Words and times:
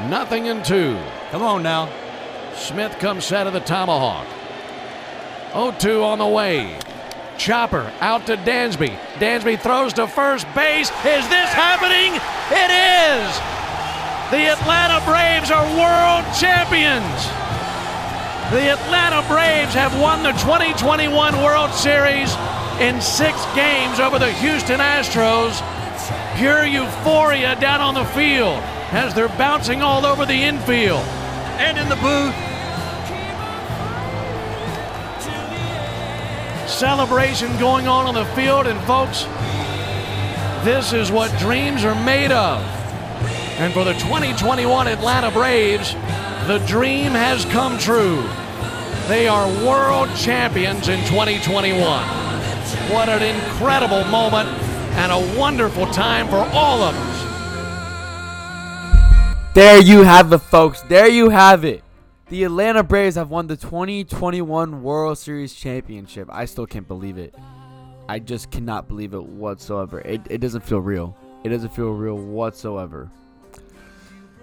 Nothing 0.00 0.46
in 0.46 0.62
two. 0.64 0.98
Come 1.30 1.42
on 1.42 1.62
now. 1.62 1.88
Smith 2.56 2.98
comes 2.98 3.24
set 3.24 3.46
of 3.46 3.52
the 3.52 3.60
tomahawk. 3.60 4.26
0-2 5.52 6.04
on 6.04 6.18
the 6.18 6.26
way. 6.26 6.76
Chopper 7.38 7.92
out 8.00 8.26
to 8.26 8.36
Dansby. 8.36 8.96
Dansby 9.18 9.60
throws 9.60 9.92
to 9.94 10.08
first 10.08 10.46
base. 10.54 10.90
Is 10.90 11.28
this 11.28 11.50
happening? 11.54 12.14
It 12.50 12.70
is! 12.70 13.26
The 14.30 14.50
Atlanta 14.50 15.04
Braves 15.06 15.50
are 15.50 15.64
world 15.78 16.24
champions! 16.34 17.24
The 18.50 18.70
Atlanta 18.74 19.26
Braves 19.28 19.74
have 19.74 19.98
won 20.00 20.24
the 20.24 20.32
2021 20.32 21.40
World 21.42 21.70
Series 21.70 22.34
in 22.80 23.00
six 23.00 23.44
games 23.54 24.00
over 24.00 24.18
the 24.18 24.32
Houston 24.32 24.80
Astros. 24.80 25.62
Pure 26.36 26.66
euphoria 26.66 27.58
down 27.60 27.80
on 27.80 27.94
the 27.94 28.04
field 28.06 28.62
as 28.94 29.12
they're 29.12 29.28
bouncing 29.28 29.82
all 29.82 30.06
over 30.06 30.24
the 30.24 30.32
infield. 30.32 31.02
And 31.58 31.76
in 31.76 31.88
the 31.88 31.96
booth. 31.96 32.34
Celebration 36.68 37.56
going 37.58 37.88
on 37.88 38.06
on 38.06 38.14
the 38.14 38.24
field, 38.36 38.66
and 38.68 38.80
folks, 38.84 39.24
this 40.64 40.92
is 40.92 41.10
what 41.10 41.36
dreams 41.40 41.84
are 41.84 41.94
made 42.04 42.30
of. 42.30 42.60
And 43.58 43.72
for 43.72 43.84
the 43.84 43.94
2021 43.94 44.86
Atlanta 44.86 45.30
Braves, 45.32 45.94
the 46.46 46.62
dream 46.66 47.12
has 47.12 47.44
come 47.46 47.78
true. 47.78 48.22
They 49.08 49.26
are 49.26 49.46
world 49.64 50.08
champions 50.16 50.88
in 50.88 51.00
2021. 51.06 51.80
What 52.92 53.08
an 53.08 53.22
incredible 53.22 54.04
moment 54.04 54.48
and 54.96 55.10
a 55.10 55.38
wonderful 55.38 55.86
time 55.88 56.28
for 56.28 56.48
all 56.52 56.82
of 56.82 56.94
us. 56.94 57.13
There 59.54 59.80
you 59.80 60.02
have 60.02 60.32
it, 60.32 60.38
folks. 60.38 60.80
There 60.82 61.06
you 61.06 61.28
have 61.28 61.64
it. 61.64 61.84
The 62.28 62.42
Atlanta 62.42 62.82
Braves 62.82 63.14
have 63.14 63.30
won 63.30 63.46
the 63.46 63.56
2021 63.56 64.82
World 64.82 65.16
Series 65.16 65.54
championship. 65.54 66.28
I 66.32 66.46
still 66.46 66.66
can't 66.66 66.88
believe 66.88 67.18
it. 67.18 67.36
I 68.08 68.18
just 68.18 68.50
cannot 68.50 68.88
believe 68.88 69.14
it 69.14 69.22
whatsoever. 69.22 70.00
It, 70.00 70.22
it 70.28 70.38
doesn't 70.38 70.62
feel 70.62 70.80
real. 70.80 71.16
It 71.44 71.50
doesn't 71.50 71.72
feel 71.72 71.90
real 71.90 72.16
whatsoever. 72.16 73.12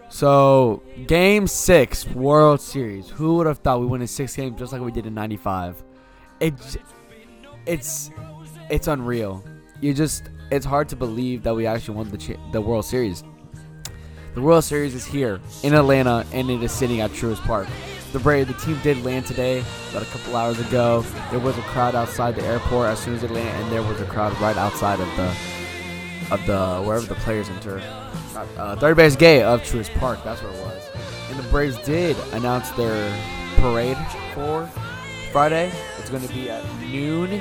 So, 0.08 0.81
game 1.08 1.46
six, 1.46 2.08
World 2.08 2.62
Series. 2.62 3.09
Who 3.09 3.36
would 3.36 3.48
have 3.48 3.58
thought 3.58 3.81
we 3.81 3.88
win 3.88 4.00
in 4.00 4.08
six 4.08 4.34
games 4.34 4.58
just 4.58 4.72
like 4.72 4.81
we 4.81 4.94
did 4.94 5.06
in 5.06 5.14
'95? 5.14 5.84
It, 6.40 6.53
it's, 7.66 8.12
it's 8.70 8.88
unreal. 8.88 9.44
You 9.81 9.94
just, 9.94 10.30
it's 10.52 10.66
hard 10.66 10.88
to 10.88 10.96
believe 10.96 11.44
that 11.44 11.53
we 11.53 11.66
actually 11.66 11.96
won 11.96 12.08
the 12.08 12.38
the 12.53 12.62
World 12.62 12.86
Series. 12.86 13.25
The 14.34 14.42
World 14.42 14.64
Series 14.64 14.96
is 14.96 15.06
here 15.06 15.42
in 15.62 15.74
Atlanta, 15.74 16.26
and 16.32 16.50
it 16.50 16.64
is 16.64 16.72
sitting 16.72 17.02
at 17.02 17.12
Truist 17.12 17.42
Park. 17.42 17.68
The 18.14 18.20
Brave, 18.20 18.48
the 18.48 18.54
team 18.54 18.80
did 18.82 19.04
land 19.04 19.26
today, 19.26 19.62
about 19.90 20.04
a 20.04 20.06
couple 20.06 20.38
hours 20.38 20.58
ago. 20.58 21.02
There 21.32 21.40
was 21.40 21.58
a 21.58 21.62
crowd 21.64 21.96
outside 21.96 22.36
the 22.36 22.44
airport 22.44 22.88
as 22.88 23.00
soon 23.00 23.16
as 23.16 23.24
it 23.24 23.32
landed, 23.32 23.54
and 23.62 23.70
there 23.70 23.84
was 23.84 24.00
a 24.00 24.06
crowd 24.06 24.32
right 24.40 24.56
outside 24.56 25.02
of 25.02 25.08
the, 25.18 26.34
of 26.34 26.46
the 26.46 26.82
wherever 26.88 27.06
the 27.06 27.16
players 27.16 27.50
enter. 27.50 27.82
Uh, 28.58 28.78
third 28.78 28.96
base 28.96 29.18
gate 29.18 29.44
of 29.44 29.62
Truist 29.64 29.94
Park. 29.96 30.24
That's 30.24 30.42
where 30.42 30.54
it 30.54 30.59
was. 30.62 30.90
And 31.30 31.38
the 31.38 31.44
Braves 31.50 31.78
did 31.80 32.16
announce 32.32 32.70
their 32.72 33.14
parade 33.58 33.98
for 34.34 34.66
Friday. 35.34 35.74
It's 36.00 36.09
going 36.09 36.26
to 36.26 36.34
be 36.34 36.50
at 36.50 36.64
noon, 36.80 37.34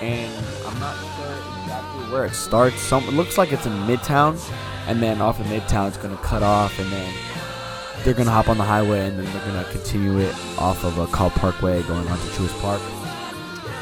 and 0.00 0.46
I'm 0.66 0.80
not 0.80 0.96
sure 0.96 1.62
exactly 1.62 2.10
where 2.10 2.24
it 2.24 2.32
starts. 2.32 2.80
Some 2.80 3.04
it 3.04 3.12
looks 3.12 3.36
like 3.36 3.52
it's 3.52 3.66
in 3.66 3.72
Midtown, 3.86 4.38
and 4.88 5.02
then 5.02 5.20
off 5.20 5.38
of 5.38 5.46
Midtown, 5.46 5.86
it's 5.86 5.98
going 5.98 6.16
to 6.16 6.22
cut 6.22 6.42
off, 6.42 6.76
and 6.78 6.90
then 6.90 7.14
they're 8.02 8.14
going 8.14 8.26
to 8.26 8.32
hop 8.32 8.48
on 8.48 8.56
the 8.58 8.64
highway, 8.64 9.06
and 9.06 9.18
then 9.18 9.26
they're 9.26 9.52
going 9.52 9.64
to 9.64 9.70
continue 9.70 10.18
it 10.18 10.34
off 10.58 10.82
of 10.82 10.98
a 10.98 11.06
Call 11.06 11.30
Parkway 11.30 11.82
going 11.82 12.08
on 12.08 12.18
to 12.18 12.24
Truist 12.28 12.58
Park. 12.60 12.80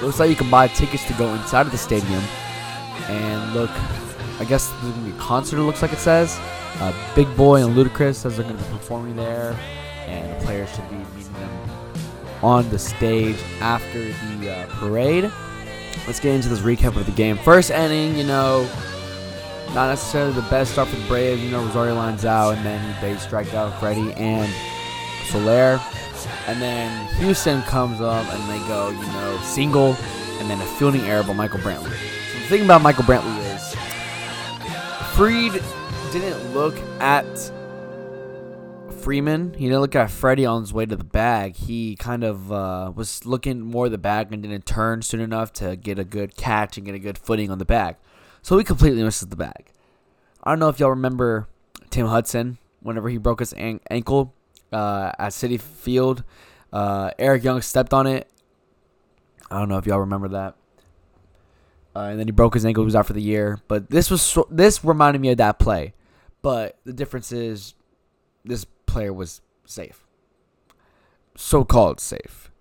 Looks 0.02 0.18
like 0.20 0.28
you 0.28 0.36
can 0.36 0.50
buy 0.50 0.66
tickets 0.68 1.06
to 1.06 1.14
go 1.14 1.32
inside 1.34 1.64
of 1.64 1.72
the 1.72 1.78
stadium, 1.78 2.22
and 3.08 3.54
look, 3.54 3.70
I 4.40 4.44
guess 4.44 4.68
there's 4.68 4.82
going 4.82 4.94
to 4.94 5.10
be 5.12 5.16
a 5.16 5.20
concert. 5.20 5.58
It 5.58 5.62
looks 5.62 5.80
like 5.80 5.92
it 5.92 5.98
says. 5.98 6.38
Uh, 6.78 6.92
Big 7.14 7.34
Boi 7.36 7.64
and 7.64 7.74
Ludacris 7.74 8.16
says 8.16 8.36
they're 8.36 8.44
going 8.44 8.58
to 8.58 8.62
be 8.64 8.70
performing 8.70 9.16
there, 9.16 9.56
and 10.06 10.38
the 10.38 10.44
players 10.44 10.68
should 10.74 10.88
be 10.90 10.96
meeting 10.96 11.32
them 11.34 11.70
on 12.42 12.68
the 12.68 12.78
stage 12.78 13.38
after 13.60 14.02
the 14.02 14.50
uh, 14.50 14.66
parade. 14.80 15.30
Let's 16.06 16.20
get 16.20 16.34
into 16.34 16.48
this 16.48 16.60
recap 16.60 16.96
of 16.96 17.06
the 17.06 17.12
game. 17.12 17.38
First 17.38 17.70
inning, 17.70 18.18
you 18.18 18.24
know, 18.24 18.68
not 19.74 19.88
necessarily 19.88 20.32
the 20.32 20.42
best 20.42 20.72
start 20.72 20.88
for 20.88 20.96
the 20.96 21.06
Braves. 21.06 21.42
You 21.42 21.50
know, 21.50 21.64
Rosario 21.64 21.94
lines 21.94 22.24
out, 22.24 22.56
and 22.56 22.64
then 22.64 22.96
they 23.00 23.16
strike 23.18 23.52
out 23.54 23.78
Freddie 23.80 24.12
and 24.14 24.52
Soler. 25.26 25.80
And 26.46 26.60
then 26.62 27.08
Houston 27.16 27.62
comes 27.62 28.00
up, 28.00 28.26
and 28.32 28.50
they 28.50 28.66
go, 28.68 28.90
you 28.90 29.06
know, 29.06 29.38
single, 29.42 29.96
and 30.38 30.48
then 30.50 30.60
a 30.60 30.64
fielding 30.64 31.02
error 31.02 31.22
by 31.22 31.32
Michael 31.32 31.60
Brantley. 31.60 31.92
So 32.32 32.38
the 32.38 32.46
thing 32.48 32.64
about 32.64 32.82
Michael 32.82 33.04
Brantley 33.04 33.36
is, 33.54 33.74
Fried 35.14 35.62
didn't 36.12 36.54
look 36.54 36.76
at 37.00 37.26
Freeman. 39.00 39.54
He 39.54 39.66
didn't 39.66 39.80
look 39.80 39.94
at 39.94 40.10
Freddie 40.10 40.46
on 40.46 40.62
his 40.62 40.72
way 40.72 40.84
to 40.84 40.96
the 40.96 41.04
bag. 41.04 41.54
He 41.54 41.94
kind 41.96 42.24
of 42.24 42.50
uh, 42.50 42.92
was 42.94 43.24
looking 43.24 43.60
more 43.60 43.86
at 43.86 43.92
the 43.92 43.98
bag 43.98 44.32
and 44.32 44.42
didn't 44.42 44.66
turn 44.66 45.02
soon 45.02 45.20
enough 45.20 45.52
to 45.54 45.76
get 45.76 45.98
a 45.98 46.04
good 46.04 46.36
catch 46.36 46.76
and 46.76 46.86
get 46.86 46.94
a 46.94 46.98
good 46.98 47.16
footing 47.16 47.50
on 47.50 47.58
the 47.58 47.64
bag. 47.64 47.96
So 48.46 48.56
he 48.58 48.62
completely 48.62 49.02
misses 49.02 49.26
the 49.26 49.34
bag. 49.34 49.72
I 50.44 50.52
don't 50.52 50.60
know 50.60 50.68
if 50.68 50.78
y'all 50.78 50.90
remember 50.90 51.48
Tim 51.90 52.06
Hudson 52.06 52.58
whenever 52.80 53.08
he 53.08 53.18
broke 53.18 53.40
his 53.40 53.52
an- 53.54 53.80
ankle 53.90 54.34
uh, 54.72 55.10
at 55.18 55.32
Citi 55.32 55.60
Field. 55.60 56.22
Uh, 56.72 57.10
Eric 57.18 57.42
Young 57.42 57.60
stepped 57.60 57.92
on 57.92 58.06
it. 58.06 58.30
I 59.50 59.58
don't 59.58 59.68
know 59.68 59.78
if 59.78 59.86
y'all 59.86 59.98
remember 59.98 60.28
that. 60.28 60.54
Uh, 61.96 62.02
and 62.02 62.20
then 62.20 62.28
he 62.28 62.30
broke 62.30 62.54
his 62.54 62.64
ankle. 62.64 62.84
He 62.84 62.84
was 62.84 62.94
out 62.94 63.06
for 63.06 63.14
the 63.14 63.20
year. 63.20 63.58
But 63.66 63.90
this 63.90 64.12
was 64.12 64.22
so, 64.22 64.46
this 64.48 64.84
reminded 64.84 65.20
me 65.20 65.30
of 65.30 65.38
that 65.38 65.58
play. 65.58 65.92
But 66.40 66.78
the 66.84 66.92
difference 66.92 67.32
is 67.32 67.74
this 68.44 68.64
player 68.86 69.12
was 69.12 69.40
safe. 69.64 70.06
So 71.34 71.64
called 71.64 71.98
safe. 71.98 72.52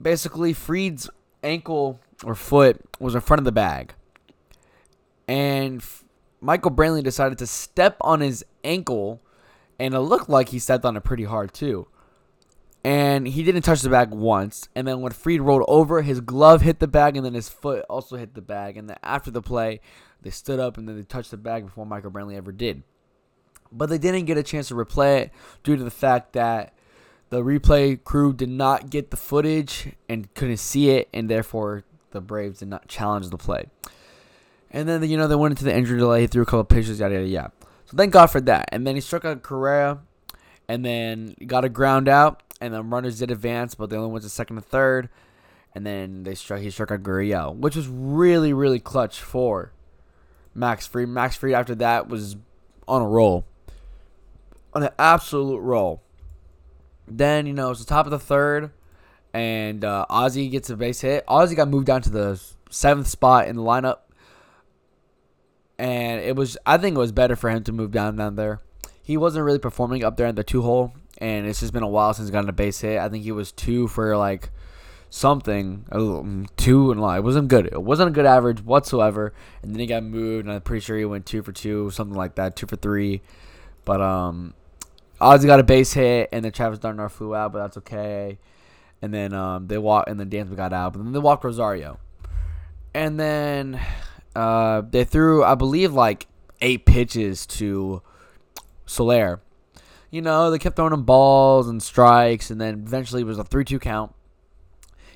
Basically, 0.00 0.54
Fried's 0.54 1.10
ankle 1.42 2.00
or 2.24 2.34
foot 2.34 2.80
was 2.98 3.14
in 3.14 3.20
front 3.20 3.40
of 3.40 3.44
the 3.44 3.52
bag. 3.52 3.92
And 5.28 5.84
Michael 6.40 6.70
Brantley 6.70 7.02
decided 7.02 7.38
to 7.38 7.46
step 7.46 7.96
on 8.00 8.20
his 8.20 8.44
ankle. 8.64 9.20
And 9.78 9.94
it 9.94 10.00
looked 10.00 10.28
like 10.28 10.50
he 10.50 10.58
stepped 10.58 10.84
on 10.84 10.96
it 10.96 11.04
pretty 11.04 11.24
hard, 11.24 11.52
too. 11.52 11.88
And 12.84 13.26
he 13.26 13.42
didn't 13.42 13.62
touch 13.62 13.82
the 13.82 13.90
bag 13.90 14.10
once. 14.10 14.68
And 14.74 14.86
then 14.86 15.00
when 15.00 15.12
Fried 15.12 15.40
rolled 15.40 15.64
over, 15.66 16.02
his 16.02 16.20
glove 16.20 16.62
hit 16.62 16.78
the 16.78 16.86
bag, 16.86 17.16
and 17.16 17.26
then 17.26 17.34
his 17.34 17.48
foot 17.48 17.84
also 17.90 18.16
hit 18.16 18.34
the 18.34 18.40
bag. 18.40 18.76
And 18.76 18.88
then 18.88 18.96
after 19.02 19.30
the 19.30 19.42
play, 19.42 19.80
they 20.22 20.30
stood 20.30 20.60
up 20.60 20.78
and 20.78 20.88
then 20.88 20.96
they 20.96 21.02
touched 21.02 21.30
the 21.30 21.36
bag 21.36 21.66
before 21.66 21.84
Michael 21.84 22.10
Brantley 22.10 22.36
ever 22.36 22.52
did. 22.52 22.82
But 23.72 23.88
they 23.88 23.98
didn't 23.98 24.26
get 24.26 24.38
a 24.38 24.42
chance 24.42 24.68
to 24.68 24.74
replay 24.74 25.22
it 25.22 25.32
due 25.64 25.76
to 25.76 25.84
the 25.84 25.90
fact 25.90 26.32
that 26.34 26.72
the 27.28 27.42
replay 27.42 28.02
crew 28.02 28.32
did 28.32 28.48
not 28.48 28.88
get 28.88 29.10
the 29.10 29.16
footage 29.16 29.92
and 30.08 30.32
couldn't 30.34 30.58
see 30.58 30.90
it, 30.90 31.08
and 31.12 31.28
therefore 31.28 31.82
the 32.12 32.20
Braves 32.20 32.60
did 32.60 32.68
not 32.68 32.88
challenge 32.88 33.30
the 33.30 33.36
play. 33.36 33.66
And 34.70 34.88
then 34.88 35.02
you 35.08 35.16
know 35.16 35.28
they 35.28 35.36
went 35.36 35.52
into 35.52 35.64
the 35.64 35.74
injury 35.74 35.98
delay, 35.98 36.22
he 36.22 36.26
threw 36.26 36.42
a 36.42 36.46
couple 36.46 36.64
pitches, 36.64 37.00
yada 37.00 37.14
yada 37.14 37.26
yada. 37.26 37.52
So 37.86 37.96
thank 37.96 38.12
God 38.12 38.26
for 38.26 38.40
that. 38.42 38.68
And 38.72 38.86
then 38.86 38.94
he 38.94 39.00
struck 39.00 39.24
out 39.24 39.42
Correa, 39.42 40.00
and 40.68 40.84
then 40.84 41.34
got 41.46 41.64
a 41.64 41.68
ground 41.68 42.08
out, 42.08 42.42
and 42.60 42.74
the 42.74 42.82
runners 42.82 43.18
did 43.18 43.30
advance, 43.30 43.74
but 43.74 43.90
they 43.90 43.96
only 43.96 44.10
went 44.10 44.24
to 44.24 44.28
second 44.28 44.56
and 44.56 44.66
third. 44.66 45.08
And 45.74 45.84
then 45.86 46.22
they 46.22 46.34
struck 46.34 46.60
he 46.60 46.70
struck 46.70 46.90
out 46.90 47.02
Gurriel, 47.02 47.54
which 47.54 47.76
was 47.76 47.86
really 47.86 48.52
really 48.52 48.80
clutch 48.80 49.20
for 49.20 49.72
Max 50.54 50.86
Fried. 50.86 51.08
Max 51.08 51.36
Fried 51.36 51.52
after 51.52 51.74
that 51.76 52.08
was 52.08 52.36
on 52.88 53.02
a 53.02 53.06
roll, 53.06 53.44
on 54.72 54.82
an 54.82 54.90
absolute 54.98 55.58
roll. 55.58 56.02
Then 57.06 57.46
you 57.46 57.52
know 57.52 57.70
it's 57.70 57.80
the 57.80 57.86
top 57.86 58.06
of 58.06 58.10
the 58.10 58.18
third, 58.18 58.70
and 59.34 59.84
uh, 59.84 60.06
Ozzy 60.08 60.50
gets 60.50 60.70
a 60.70 60.76
base 60.76 61.02
hit. 61.02 61.26
Ozzy 61.26 61.54
got 61.54 61.68
moved 61.68 61.86
down 61.86 62.00
to 62.02 62.10
the 62.10 62.40
seventh 62.70 63.06
spot 63.06 63.46
in 63.46 63.56
the 63.56 63.62
lineup, 63.62 63.98
and 65.78 66.20
it 66.20 66.36
was 66.36 66.56
I 66.66 66.78
think 66.78 66.96
it 66.96 67.00
was 67.00 67.12
better 67.12 67.36
for 67.36 67.50
him 67.50 67.64
to 67.64 67.72
move 67.72 67.92
down 67.92 68.16
down 68.16 68.36
there. 68.36 68.60
He 69.02 69.16
wasn't 69.16 69.44
really 69.44 69.58
performing 69.58 70.04
up 70.04 70.16
there 70.16 70.26
in 70.26 70.34
the 70.34 70.44
two 70.44 70.62
hole, 70.62 70.94
and 71.18 71.46
it's 71.46 71.60
just 71.60 71.72
been 71.72 71.82
a 71.82 71.88
while 71.88 72.12
since 72.14 72.28
he 72.28 72.32
got 72.32 72.48
a 72.48 72.52
base 72.52 72.80
hit. 72.80 72.98
I 72.98 73.08
think 73.08 73.24
he 73.24 73.32
was 73.32 73.52
two 73.52 73.88
for 73.88 74.16
like 74.16 74.50
something 75.08 75.84
two 76.56 76.90
and 76.90 77.00
like 77.00 77.18
it 77.18 77.24
wasn't 77.24 77.48
good. 77.48 77.66
It 77.66 77.82
wasn't 77.82 78.08
a 78.08 78.12
good 78.12 78.26
average 78.26 78.62
whatsoever. 78.62 79.32
And 79.62 79.72
then 79.72 79.80
he 79.80 79.86
got 79.86 80.02
moved, 80.02 80.46
and 80.46 80.54
I'm 80.54 80.60
pretty 80.60 80.84
sure 80.84 80.98
he 80.98 81.04
went 81.04 81.26
two 81.26 81.42
for 81.42 81.52
two, 81.52 81.90
something 81.90 82.16
like 82.16 82.34
that, 82.36 82.56
two 82.56 82.66
for 82.66 82.76
three. 82.76 83.22
But 83.84 84.00
um, 84.00 84.54
Ozzy 85.20 85.46
got 85.46 85.60
a 85.60 85.64
base 85.64 85.92
hit, 85.92 86.28
and 86.32 86.44
then 86.44 86.52
Travis 86.52 86.78
d'Arnaud 86.78 87.08
flew 87.10 87.34
out, 87.34 87.52
but 87.52 87.60
that's 87.60 87.76
okay. 87.78 88.38
And 89.00 89.12
then 89.12 89.32
um, 89.32 89.68
they 89.68 89.78
walked, 89.78 90.08
and 90.08 90.18
then 90.18 90.30
Dansby 90.30 90.56
got 90.56 90.72
out, 90.72 90.94
but 90.94 91.02
then 91.02 91.12
they 91.12 91.18
walked 91.18 91.44
Rosario, 91.44 91.98
and 92.94 93.20
then 93.20 93.80
uh, 94.36 94.82
they 94.82 95.04
threw, 95.04 95.42
I 95.42 95.54
believe, 95.54 95.92
like 95.92 96.26
eight 96.60 96.84
pitches 96.84 97.46
to 97.46 98.02
Soler. 98.84 99.40
You 100.10 100.16
you 100.16 100.22
know, 100.22 100.50
they 100.50 100.58
kept 100.58 100.76
throwing 100.76 100.92
him 100.92 101.02
balls 101.02 101.68
and 101.68 101.82
strikes, 101.82 102.50
and 102.50 102.60
then 102.60 102.74
eventually 102.86 103.22
it 103.22 103.26
was 103.26 103.38
a 103.38 103.44
3 103.44 103.64
2 103.64 103.78
count. 103.78 104.14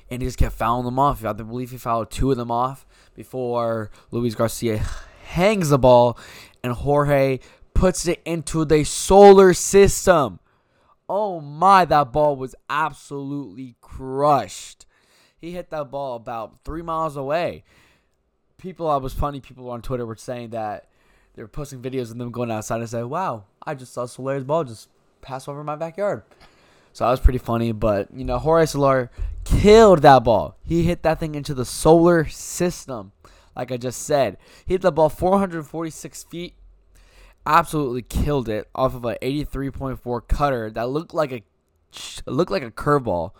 And 0.09 0.21
he 0.21 0.27
just 0.27 0.37
kept 0.37 0.55
fouling 0.55 0.85
them 0.85 0.99
off. 0.99 1.23
I 1.23 1.33
believe 1.33 1.71
he 1.71 1.77
fouled 1.77 2.11
two 2.11 2.31
of 2.31 2.37
them 2.37 2.51
off 2.51 2.85
before 3.15 3.89
Luis 4.11 4.35
Garcia 4.35 4.83
hangs 5.23 5.69
the 5.69 5.79
ball 5.79 6.17
and 6.63 6.73
Jorge 6.73 7.39
puts 7.73 8.05
it 8.07 8.21
into 8.25 8.65
the 8.65 8.83
solar 8.83 9.53
system. 9.53 10.39
Oh 11.07 11.39
my, 11.39 11.85
that 11.85 12.11
ball 12.11 12.35
was 12.35 12.55
absolutely 12.69 13.75
crushed. 13.81 14.85
He 15.39 15.51
hit 15.51 15.69
that 15.69 15.89
ball 15.89 16.15
about 16.15 16.63
three 16.63 16.81
miles 16.81 17.15
away. 17.15 17.63
People, 18.61 18.87
I 18.87 18.97
was 18.97 19.13
funny. 19.13 19.39
People 19.39 19.69
on 19.71 19.81
Twitter 19.81 20.05
were 20.05 20.15
saying 20.15 20.51
that 20.51 20.85
they 21.33 21.41
were 21.41 21.47
posting 21.47 21.81
videos 21.81 22.11
of 22.11 22.17
them 22.17 22.31
going 22.31 22.51
outside 22.51 22.79
and 22.79 22.89
say, 22.89 23.03
"Wow, 23.03 23.45
I 23.65 23.73
just 23.73 23.91
saw 23.91 24.05
Soler's 24.05 24.43
ball 24.43 24.63
just 24.63 24.87
pass 25.21 25.47
over 25.47 25.63
my 25.63 25.75
backyard." 25.75 26.23
So 26.93 27.05
that 27.05 27.11
was 27.11 27.19
pretty 27.19 27.39
funny. 27.39 27.71
But 27.71 28.13
you 28.13 28.23
know, 28.23 28.37
Jorge 28.37 28.67
Soler 28.67 29.09
killed 29.45 30.03
that 30.03 30.23
ball. 30.23 30.57
He 30.63 30.83
hit 30.83 31.03
that 31.03 31.19
thing 31.19 31.33
into 31.33 31.53
the 31.55 31.65
solar 31.65 32.27
system, 32.27 33.13
like 33.55 33.71
I 33.71 33.77
just 33.77 34.03
said. 34.03 34.37
He 34.65 34.75
hit 34.75 34.81
the 34.81 34.91
ball 34.91 35.09
446 35.09 36.23
feet. 36.25 36.53
Absolutely 37.45 38.03
killed 38.03 38.47
it 38.47 38.69
off 38.75 38.93
of 38.93 39.03
an 39.05 39.17
83.4 39.23 40.21
cutter 40.27 40.69
that 40.69 40.89
looked 40.89 41.15
like 41.15 41.31
a 41.31 41.41
looked 42.27 42.51
like 42.51 42.63
a 42.63 42.69
curveball. 42.69 43.31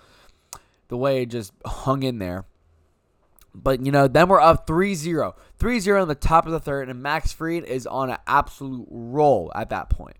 The 0.87 0.97
way 0.97 1.21
it 1.21 1.27
just 1.27 1.53
hung 1.63 2.01
in 2.03 2.17
there. 2.17 2.45
But, 3.53 3.85
you 3.85 3.91
know, 3.91 4.07
then 4.07 4.29
we're 4.29 4.39
up 4.39 4.65
3 4.65 4.95
0. 4.95 5.35
3 5.57 5.79
0 5.79 6.01
in 6.01 6.07
the 6.07 6.15
top 6.15 6.45
of 6.45 6.51
the 6.51 6.59
third, 6.59 6.89
and 6.89 7.01
Max 7.01 7.31
Fried 7.31 7.65
is 7.65 7.85
on 7.85 8.09
an 8.09 8.17
absolute 8.25 8.87
roll 8.89 9.51
at 9.55 9.69
that 9.69 9.89
point. 9.89 10.17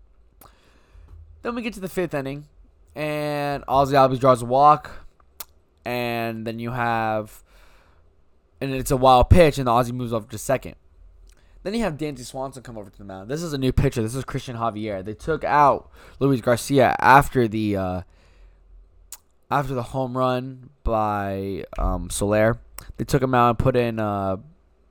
Then 1.42 1.54
we 1.54 1.62
get 1.62 1.74
to 1.74 1.80
the 1.80 1.88
fifth 1.88 2.14
inning, 2.14 2.46
and 2.94 3.64
Ozzy 3.66 3.92
Albies 3.92 4.20
draws 4.20 4.42
a 4.42 4.46
walk, 4.46 4.90
and 5.84 6.46
then 6.46 6.58
you 6.58 6.70
have, 6.70 7.42
and 8.60 8.72
it's 8.72 8.90
a 8.90 8.96
wild 8.96 9.30
pitch, 9.30 9.58
and 9.58 9.66
the 9.66 9.72
Ozzy 9.72 9.92
moves 9.92 10.12
over 10.12 10.30
to 10.30 10.38
second. 10.38 10.76
Then 11.62 11.74
you 11.74 11.80
have 11.80 11.96
Dansby 11.96 12.24
Swanson 12.24 12.62
come 12.62 12.76
over 12.76 12.90
to 12.90 12.98
the 12.98 13.04
mound. 13.04 13.30
This 13.30 13.42
is 13.42 13.52
a 13.52 13.58
new 13.58 13.72
pitcher. 13.72 14.02
This 14.02 14.14
is 14.14 14.24
Christian 14.24 14.56
Javier. 14.56 15.04
They 15.04 15.14
took 15.14 15.44
out 15.44 15.90
Luis 16.18 16.40
Garcia 16.40 16.96
after 16.98 17.46
the 17.46 17.76
uh, 17.76 18.02
after 19.50 19.74
the 19.74 19.84
home 19.84 20.16
run 20.16 20.70
by 20.82 21.64
um, 21.78 22.10
Soler. 22.10 22.58
They 22.96 23.04
took 23.04 23.22
him 23.22 23.34
out 23.34 23.50
and 23.50 23.58
put 23.58 23.76
in 23.76 23.98
uh, 23.98 24.36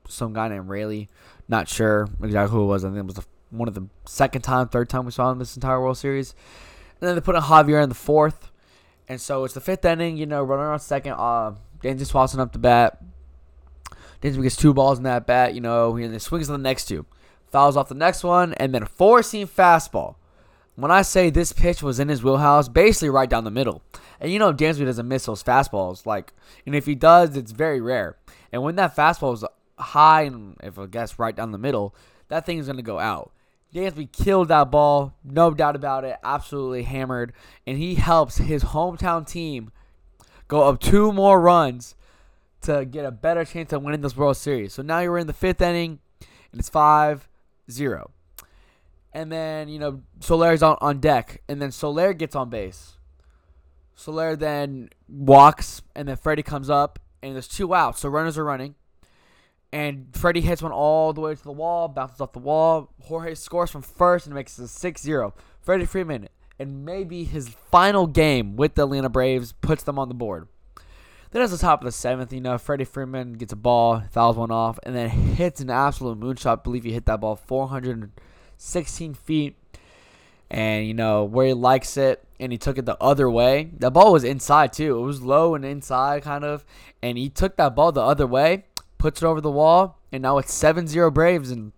some 0.07 0.33
guy 0.33 0.47
named 0.47 0.69
Raley. 0.69 1.09
Not 1.47 1.67
sure 1.67 2.07
exactly 2.23 2.55
who 2.55 2.63
it 2.63 2.67
was. 2.67 2.85
I 2.85 2.89
think 2.89 2.99
it 2.99 3.05
was 3.05 3.15
the, 3.15 3.25
one 3.49 3.67
of 3.67 3.73
the 3.73 3.87
second 4.05 4.41
time, 4.41 4.67
third 4.67 4.89
time 4.89 5.05
we 5.05 5.11
saw 5.11 5.31
him 5.31 5.39
this 5.39 5.55
entire 5.55 5.81
World 5.81 5.97
Series. 5.97 6.33
And 6.99 7.07
then 7.07 7.15
they 7.15 7.21
put 7.21 7.35
in 7.35 7.41
Javier 7.41 7.81
in 7.81 7.89
the 7.89 7.95
fourth. 7.95 8.51
And 9.07 9.19
so 9.19 9.43
it's 9.43 9.53
the 9.53 9.61
fifth 9.61 9.83
inning, 9.83 10.17
you 10.17 10.25
know, 10.25 10.43
runner 10.43 10.71
on 10.71 10.79
second. 10.79 11.13
Uh, 11.13 11.55
Dansby 11.83 12.05
Swanson 12.05 12.39
up 12.39 12.53
the 12.53 12.59
bat. 12.59 13.03
Dansby 14.21 14.43
gets 14.43 14.55
two 14.55 14.73
balls 14.73 14.99
in 14.99 15.03
that 15.03 15.25
bat, 15.25 15.55
you 15.55 15.61
know, 15.61 15.95
and 15.97 16.21
swings 16.21 16.49
on 16.49 16.61
the 16.61 16.69
next 16.69 16.85
two. 16.85 17.05
Fouls 17.47 17.75
off 17.75 17.89
the 17.89 17.95
next 17.95 18.23
one, 18.23 18.53
and 18.53 18.73
then 18.73 18.83
a 18.83 18.85
four 18.85 19.23
seam 19.23 19.47
fastball. 19.47 20.15
When 20.75 20.91
I 20.91 21.01
say 21.01 21.29
this 21.29 21.53
pitch 21.53 21.83
was 21.83 21.99
in 21.99 22.07
his 22.07 22.23
wheelhouse, 22.23 22.69
basically 22.69 23.09
right 23.09 23.29
down 23.29 23.43
the 23.43 23.51
middle. 23.51 23.81
And 24.19 24.31
you 24.31 24.39
know 24.39 24.53
Dansby 24.53 24.85
doesn't 24.85 25.07
miss 25.07 25.25
those 25.25 25.43
fastballs. 25.43 26.05
Like, 26.05 26.33
and 26.65 26.75
if 26.75 26.85
he 26.85 26.95
does, 26.95 27.35
it's 27.35 27.51
very 27.51 27.81
rare. 27.81 28.17
And 28.51 28.63
when 28.63 28.75
that 28.75 28.95
fastball 28.95 29.33
is 29.33 29.43
high 29.77 30.23
and 30.23 30.55
if 30.63 30.79
I 30.79 30.85
guess 30.85 31.19
right 31.19 31.35
down 31.35 31.51
the 31.51 31.57
middle, 31.57 31.95
that 32.29 32.45
thing 32.45 32.57
is 32.57 32.67
gonna 32.67 32.81
go 32.81 32.99
out. 32.99 33.31
Dansby 33.73 34.11
killed 34.11 34.49
that 34.49 34.69
ball, 34.69 35.13
no 35.23 35.51
doubt 35.51 35.75
about 35.75 36.03
it. 36.03 36.17
Absolutely 36.23 36.83
hammered, 36.83 37.33
and 37.65 37.77
he 37.77 37.95
helps 37.95 38.37
his 38.37 38.65
hometown 38.65 39.25
team 39.27 39.71
go 40.47 40.63
up 40.63 40.79
two 40.79 41.13
more 41.13 41.39
runs 41.39 41.95
to 42.61 42.85
get 42.85 43.05
a 43.05 43.11
better 43.11 43.45
chance 43.45 43.71
of 43.71 43.81
winning 43.81 44.01
this 44.01 44.15
World 44.15 44.37
Series. 44.37 44.73
So 44.73 44.81
now 44.81 44.99
you're 44.99 45.17
in 45.17 45.27
the 45.27 45.33
fifth 45.33 45.61
inning, 45.61 45.99
and 46.51 46.59
it's 46.59 46.69
5 46.69 47.27
0. 47.69 48.11
And 49.13 49.31
then, 49.31 49.67
you 49.67 49.79
know, 49.79 50.01
Soler's 50.21 50.63
on, 50.63 50.77
on 50.79 50.99
deck, 50.99 51.41
and 51.49 51.61
then 51.61 51.71
Soler 51.71 52.13
gets 52.13 52.35
on 52.35 52.49
base. 52.49 52.97
Soler 53.95 54.35
then 54.35 54.89
walks, 55.09 55.81
and 55.95 56.07
then 56.07 56.15
Freddie 56.15 56.43
comes 56.43 56.69
up, 56.69 56.97
and 57.21 57.35
there's 57.35 57.47
two 57.47 57.73
outs, 57.73 57.99
so 57.99 58.09
runners 58.09 58.37
are 58.37 58.45
running. 58.45 58.75
And 59.73 60.07
Freddie 60.13 60.41
hits 60.41 60.61
one 60.61 60.71
all 60.71 61.13
the 61.13 61.21
way 61.21 61.35
to 61.35 61.43
the 61.43 61.51
wall, 61.51 61.87
bounces 61.87 62.19
off 62.19 62.33
the 62.33 62.39
wall. 62.39 62.93
Jorge 63.03 63.35
scores 63.35 63.71
from 63.71 63.81
first 63.81 64.25
and 64.25 64.35
makes 64.35 64.57
it 64.59 64.67
6 64.67 65.01
0. 65.01 65.33
Freddie 65.61 65.85
Freeman, 65.85 66.27
and 66.59 66.85
maybe 66.85 67.23
his 67.23 67.49
final 67.49 68.07
game 68.07 68.55
with 68.55 68.75
the 68.75 68.83
Atlanta 68.83 69.09
Braves, 69.09 69.53
puts 69.61 69.83
them 69.83 69.97
on 69.97 70.09
the 70.09 70.13
board. 70.13 70.47
Then 71.31 71.41
at 71.41 71.49
the 71.49 71.57
top 71.57 71.81
of 71.81 71.85
the 71.85 71.93
seventh, 71.93 72.33
you 72.33 72.41
know, 72.41 72.57
Freddie 72.57 72.83
Freeman 72.83 73.33
gets 73.33 73.53
a 73.53 73.55
ball, 73.55 74.03
fouls 74.11 74.35
one 74.35 74.51
off, 74.51 74.77
and 74.83 74.93
then 74.93 75.09
hits 75.09 75.61
an 75.61 75.69
absolute 75.69 76.19
moonshot. 76.19 76.59
I 76.59 76.61
believe 76.61 76.83
he 76.83 76.91
hit 76.91 77.05
that 77.05 77.21
ball 77.21 77.37
416 78.61 79.13
feet. 79.15 79.55
And, 80.49 80.85
you 80.85 80.93
know, 80.93 81.23
where 81.23 81.47
he 81.47 81.53
likes 81.53 81.95
it, 81.95 82.25
and 82.39 82.51
he 82.51 82.57
took 82.57 82.77
it 82.77 82.85
the 82.85 83.01
other 83.01 83.29
way. 83.29 83.71
That 83.79 83.91
ball 83.91 84.11
was 84.11 84.25
inside, 84.25 84.73
too. 84.73 84.97
It 84.97 85.05
was 85.05 85.21
low 85.21 85.55
and 85.55 85.63
inside, 85.63 86.23
kind 86.23 86.43
of. 86.43 86.65
And 87.01 87.17
he 87.17 87.29
took 87.29 87.55
that 87.55 87.73
ball 87.73 87.93
the 87.93 88.01
other 88.01 88.27
way, 88.27 88.65
puts 88.97 89.21
it 89.21 89.25
over 89.25 89.39
the 89.39 89.49
wall, 89.49 89.97
and 90.11 90.21
now 90.21 90.37
it's 90.39 90.53
7 90.53 90.87
0 90.87 91.09
Braves. 91.09 91.51
And 91.51 91.71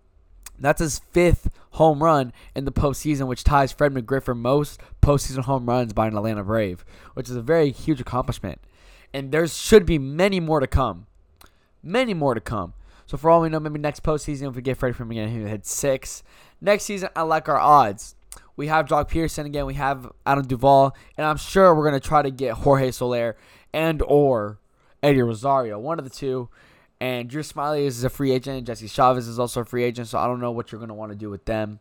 that's 0.58 0.80
his 0.80 0.98
fifth 1.12 1.50
home 1.72 2.02
run 2.02 2.32
in 2.56 2.64
the 2.64 2.72
postseason, 2.72 3.28
which 3.28 3.44
ties 3.44 3.70
Fred 3.70 3.94
McGriff 3.94 4.24
for 4.24 4.34
most 4.34 4.80
postseason 5.00 5.44
home 5.44 5.66
runs 5.66 5.92
by 5.92 6.08
an 6.08 6.16
Atlanta 6.16 6.42
Brave, 6.42 6.84
which 7.14 7.30
is 7.30 7.36
a 7.36 7.42
very 7.42 7.70
huge 7.70 8.00
accomplishment 8.00 8.60
and 9.14 9.30
there 9.30 9.46
should 9.46 9.86
be 9.86 9.96
many 9.96 10.40
more 10.40 10.58
to 10.58 10.66
come. 10.66 11.06
Many 11.82 12.12
more 12.12 12.34
to 12.34 12.40
come. 12.40 12.74
So 13.06 13.16
for 13.16 13.30
all 13.30 13.42
we 13.42 13.48
know, 13.48 13.60
maybe 13.60 13.78
next 13.78 14.02
postseason, 14.02 14.48
if 14.48 14.56
we 14.56 14.62
get 14.62 14.76
Freddie 14.76 14.94
Freeman 14.94 15.16
again, 15.16 15.28
he 15.28 15.48
hit 15.48 15.64
six. 15.64 16.24
Next 16.64 16.84
season, 16.84 17.10
I 17.14 17.22
like 17.22 17.46
our 17.50 17.58
odds. 17.58 18.16
We 18.56 18.68
have 18.68 18.86
Joc 18.86 19.10
Pederson 19.10 19.44
again. 19.44 19.66
We 19.66 19.74
have 19.74 20.10
Adam 20.24 20.46
Duvall, 20.46 20.96
and 21.18 21.26
I'm 21.26 21.36
sure 21.36 21.74
we're 21.74 21.84
gonna 21.84 22.00
try 22.00 22.22
to 22.22 22.30
get 22.30 22.54
Jorge 22.54 22.90
Soler 22.90 23.36
and 23.74 24.00
or 24.00 24.58
Eddie 25.02 25.20
Rosario, 25.20 25.78
one 25.78 25.98
of 25.98 26.04
the 26.06 26.10
two. 26.10 26.48
And 26.98 27.28
Drew 27.28 27.42
Smyly 27.42 27.84
is 27.84 28.02
a 28.02 28.08
free 28.08 28.32
agent. 28.32 28.56
And 28.56 28.66
Jesse 28.66 28.88
Chavez 28.88 29.28
is 29.28 29.38
also 29.38 29.60
a 29.60 29.64
free 29.66 29.84
agent. 29.84 30.08
So 30.08 30.18
I 30.18 30.26
don't 30.26 30.40
know 30.40 30.52
what 30.52 30.72
you're 30.72 30.80
gonna 30.80 30.94
want 30.94 31.12
to 31.12 31.18
do 31.18 31.28
with 31.28 31.44
them. 31.44 31.80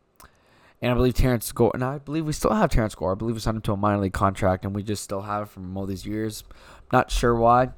And 0.82 0.92
I 0.92 0.96
believe 0.96 1.14
Terrence 1.14 1.50
Gore, 1.54 1.72
and 1.74 1.82
I 1.82 2.00
believe 2.00 2.26
we 2.26 2.34
still 2.34 2.52
have 2.52 2.70
Terrence 2.70 2.94
Gore. 2.94 3.14
I 3.14 3.16
believe 3.16 3.36
we 3.36 3.40
signed 3.40 3.56
him 3.56 3.62
to 3.62 3.72
a 3.72 3.78
minor 3.78 4.02
league 4.02 4.12
contract, 4.12 4.66
and 4.66 4.76
we 4.76 4.84
just 4.84 5.02
still 5.02 5.22
have 5.22 5.50
from 5.50 5.78
all 5.78 5.86
these 5.86 6.06
years. 6.06 6.44
Not 6.92 7.10
sure 7.10 7.36
why. 7.36 7.70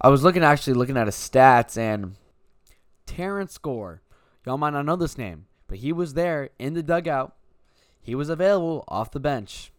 I 0.00 0.08
was 0.08 0.24
looking 0.24 0.42
actually 0.42 0.72
looking 0.72 0.96
at 0.96 1.06
his 1.06 1.14
stats, 1.14 1.78
and 1.78 2.16
Terrence 3.06 3.56
Gore, 3.56 4.02
y'all 4.44 4.58
might 4.58 4.70
not 4.70 4.84
know 4.84 4.96
this 4.96 5.16
name, 5.16 5.46
but 5.70 5.78
he 5.78 5.92
was 5.92 6.14
there 6.14 6.50
in 6.58 6.74
the 6.74 6.82
dugout. 6.82 7.32
He 8.02 8.16
was 8.16 8.28
available 8.28 8.82
off 8.88 9.12
the 9.12 9.20
bench. 9.20 9.70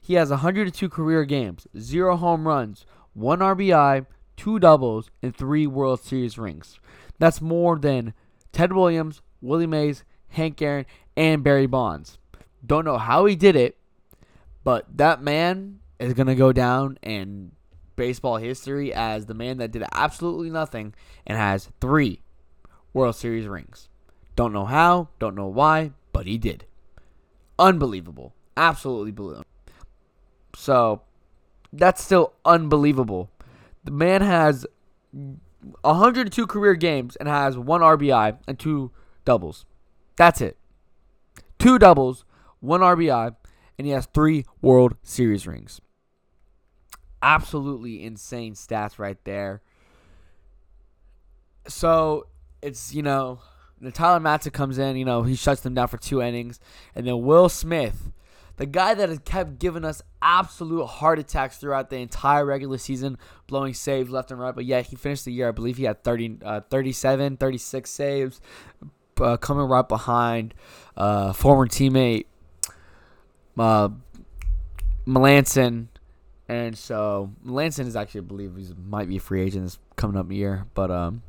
He 0.00 0.14
has 0.14 0.30
102 0.30 0.88
career 0.88 1.24
games, 1.24 1.66
zero 1.76 2.16
home 2.16 2.46
runs, 2.46 2.86
one 3.12 3.40
RBI, 3.40 4.06
two 4.36 4.60
doubles, 4.60 5.10
and 5.20 5.34
three 5.34 5.66
World 5.66 6.00
Series 6.00 6.38
rings. 6.38 6.78
That's 7.18 7.40
more 7.40 7.76
than 7.76 8.14
Ted 8.52 8.72
Williams, 8.72 9.20
Willie 9.40 9.66
Mays, 9.66 10.04
Hank 10.28 10.62
Aaron, 10.62 10.86
and 11.16 11.42
Barry 11.42 11.66
Bonds. 11.66 12.18
Don't 12.64 12.84
know 12.84 12.98
how 12.98 13.24
he 13.24 13.34
did 13.34 13.56
it, 13.56 13.76
but 14.62 14.86
that 14.96 15.22
man 15.22 15.80
is 15.98 16.14
going 16.14 16.28
to 16.28 16.36
go 16.36 16.52
down 16.52 17.00
in 17.02 17.50
baseball 17.96 18.36
history 18.36 18.94
as 18.94 19.26
the 19.26 19.34
man 19.34 19.56
that 19.58 19.72
did 19.72 19.82
absolutely 19.90 20.50
nothing 20.50 20.94
and 21.26 21.36
has 21.36 21.70
three 21.80 22.20
World 22.92 23.16
Series 23.16 23.48
rings. 23.48 23.88
Don't 24.36 24.52
know 24.52 24.66
how, 24.66 25.08
don't 25.18 25.34
know 25.34 25.46
why, 25.46 25.92
but 26.12 26.26
he 26.26 26.36
did. 26.36 26.66
Unbelievable. 27.58 28.34
Absolutely 28.56 29.10
believable. 29.10 29.46
So, 30.54 31.02
that's 31.72 32.02
still 32.02 32.34
unbelievable. 32.44 33.30
The 33.84 33.90
man 33.90 34.20
has 34.20 34.66
102 35.82 36.46
career 36.46 36.74
games 36.74 37.16
and 37.16 37.28
has 37.28 37.56
one 37.56 37.80
RBI 37.80 38.38
and 38.46 38.58
two 38.58 38.90
doubles. 39.24 39.64
That's 40.16 40.40
it. 40.40 40.56
Two 41.58 41.78
doubles, 41.78 42.24
one 42.60 42.80
RBI, 42.80 43.34
and 43.78 43.86
he 43.86 43.92
has 43.92 44.06
three 44.06 44.44
World 44.60 44.96
Series 45.02 45.46
rings. 45.46 45.80
Absolutely 47.22 48.04
insane 48.04 48.54
stats 48.54 48.98
right 48.98 49.18
there. 49.24 49.62
So 51.66 52.26
it's, 52.62 52.94
you 52.94 53.02
know, 53.02 53.40
Tyler 53.92 54.20
Matzek 54.20 54.52
comes 54.52 54.78
in, 54.78 54.96
you 54.96 55.04
know, 55.04 55.22
he 55.22 55.34
shuts 55.34 55.60
them 55.60 55.74
down 55.74 55.88
for 55.88 55.98
two 55.98 56.22
innings. 56.22 56.60
And 56.94 57.06
then 57.06 57.22
Will 57.22 57.48
Smith, 57.48 58.10
the 58.56 58.66
guy 58.66 58.94
that 58.94 59.08
has 59.08 59.18
kept 59.20 59.58
giving 59.58 59.84
us 59.84 60.02
absolute 60.22 60.86
heart 60.86 61.18
attacks 61.18 61.58
throughout 61.58 61.90
the 61.90 61.98
entire 61.98 62.44
regular 62.44 62.78
season, 62.78 63.18
blowing 63.46 63.74
saves 63.74 64.10
left 64.10 64.30
and 64.30 64.40
right. 64.40 64.54
But 64.54 64.64
yet 64.64 64.86
he 64.86 64.96
finished 64.96 65.24
the 65.24 65.32
year, 65.32 65.48
I 65.48 65.52
believe 65.52 65.76
he 65.76 65.84
had 65.84 66.02
30, 66.04 66.38
uh, 66.44 66.60
37, 66.70 67.36
36 67.36 67.90
saves, 67.90 68.40
uh, 69.20 69.36
coming 69.36 69.66
right 69.66 69.86
behind 69.86 70.54
uh, 70.96 71.32
former 71.32 71.66
teammate 71.66 72.26
uh, 73.58 73.88
Melancon, 75.06 75.86
and 76.48 76.76
so 76.76 77.32
Melancon 77.44 77.86
is 77.86 77.96
actually, 77.96 78.20
I 78.20 78.24
believe, 78.24 78.56
he 78.56 78.68
might 78.88 79.08
be 79.08 79.16
a 79.16 79.20
free 79.20 79.42
agent 79.42 79.64
this 79.64 79.78
coming 79.96 80.16
up 80.16 80.30
year. 80.30 80.66
But 80.74 80.90
um, 80.90 81.22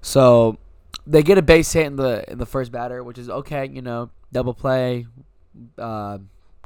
so 0.00 0.58
they 1.06 1.22
get 1.22 1.38
a 1.38 1.42
base 1.42 1.72
hit 1.72 1.86
in 1.86 1.96
the 1.96 2.24
in 2.30 2.38
the 2.38 2.46
first 2.46 2.72
batter, 2.72 3.02
which 3.02 3.18
is 3.18 3.28
okay. 3.28 3.68
You 3.70 3.82
know, 3.82 4.10
double 4.32 4.54
play. 4.54 5.06
Uh, 5.78 6.18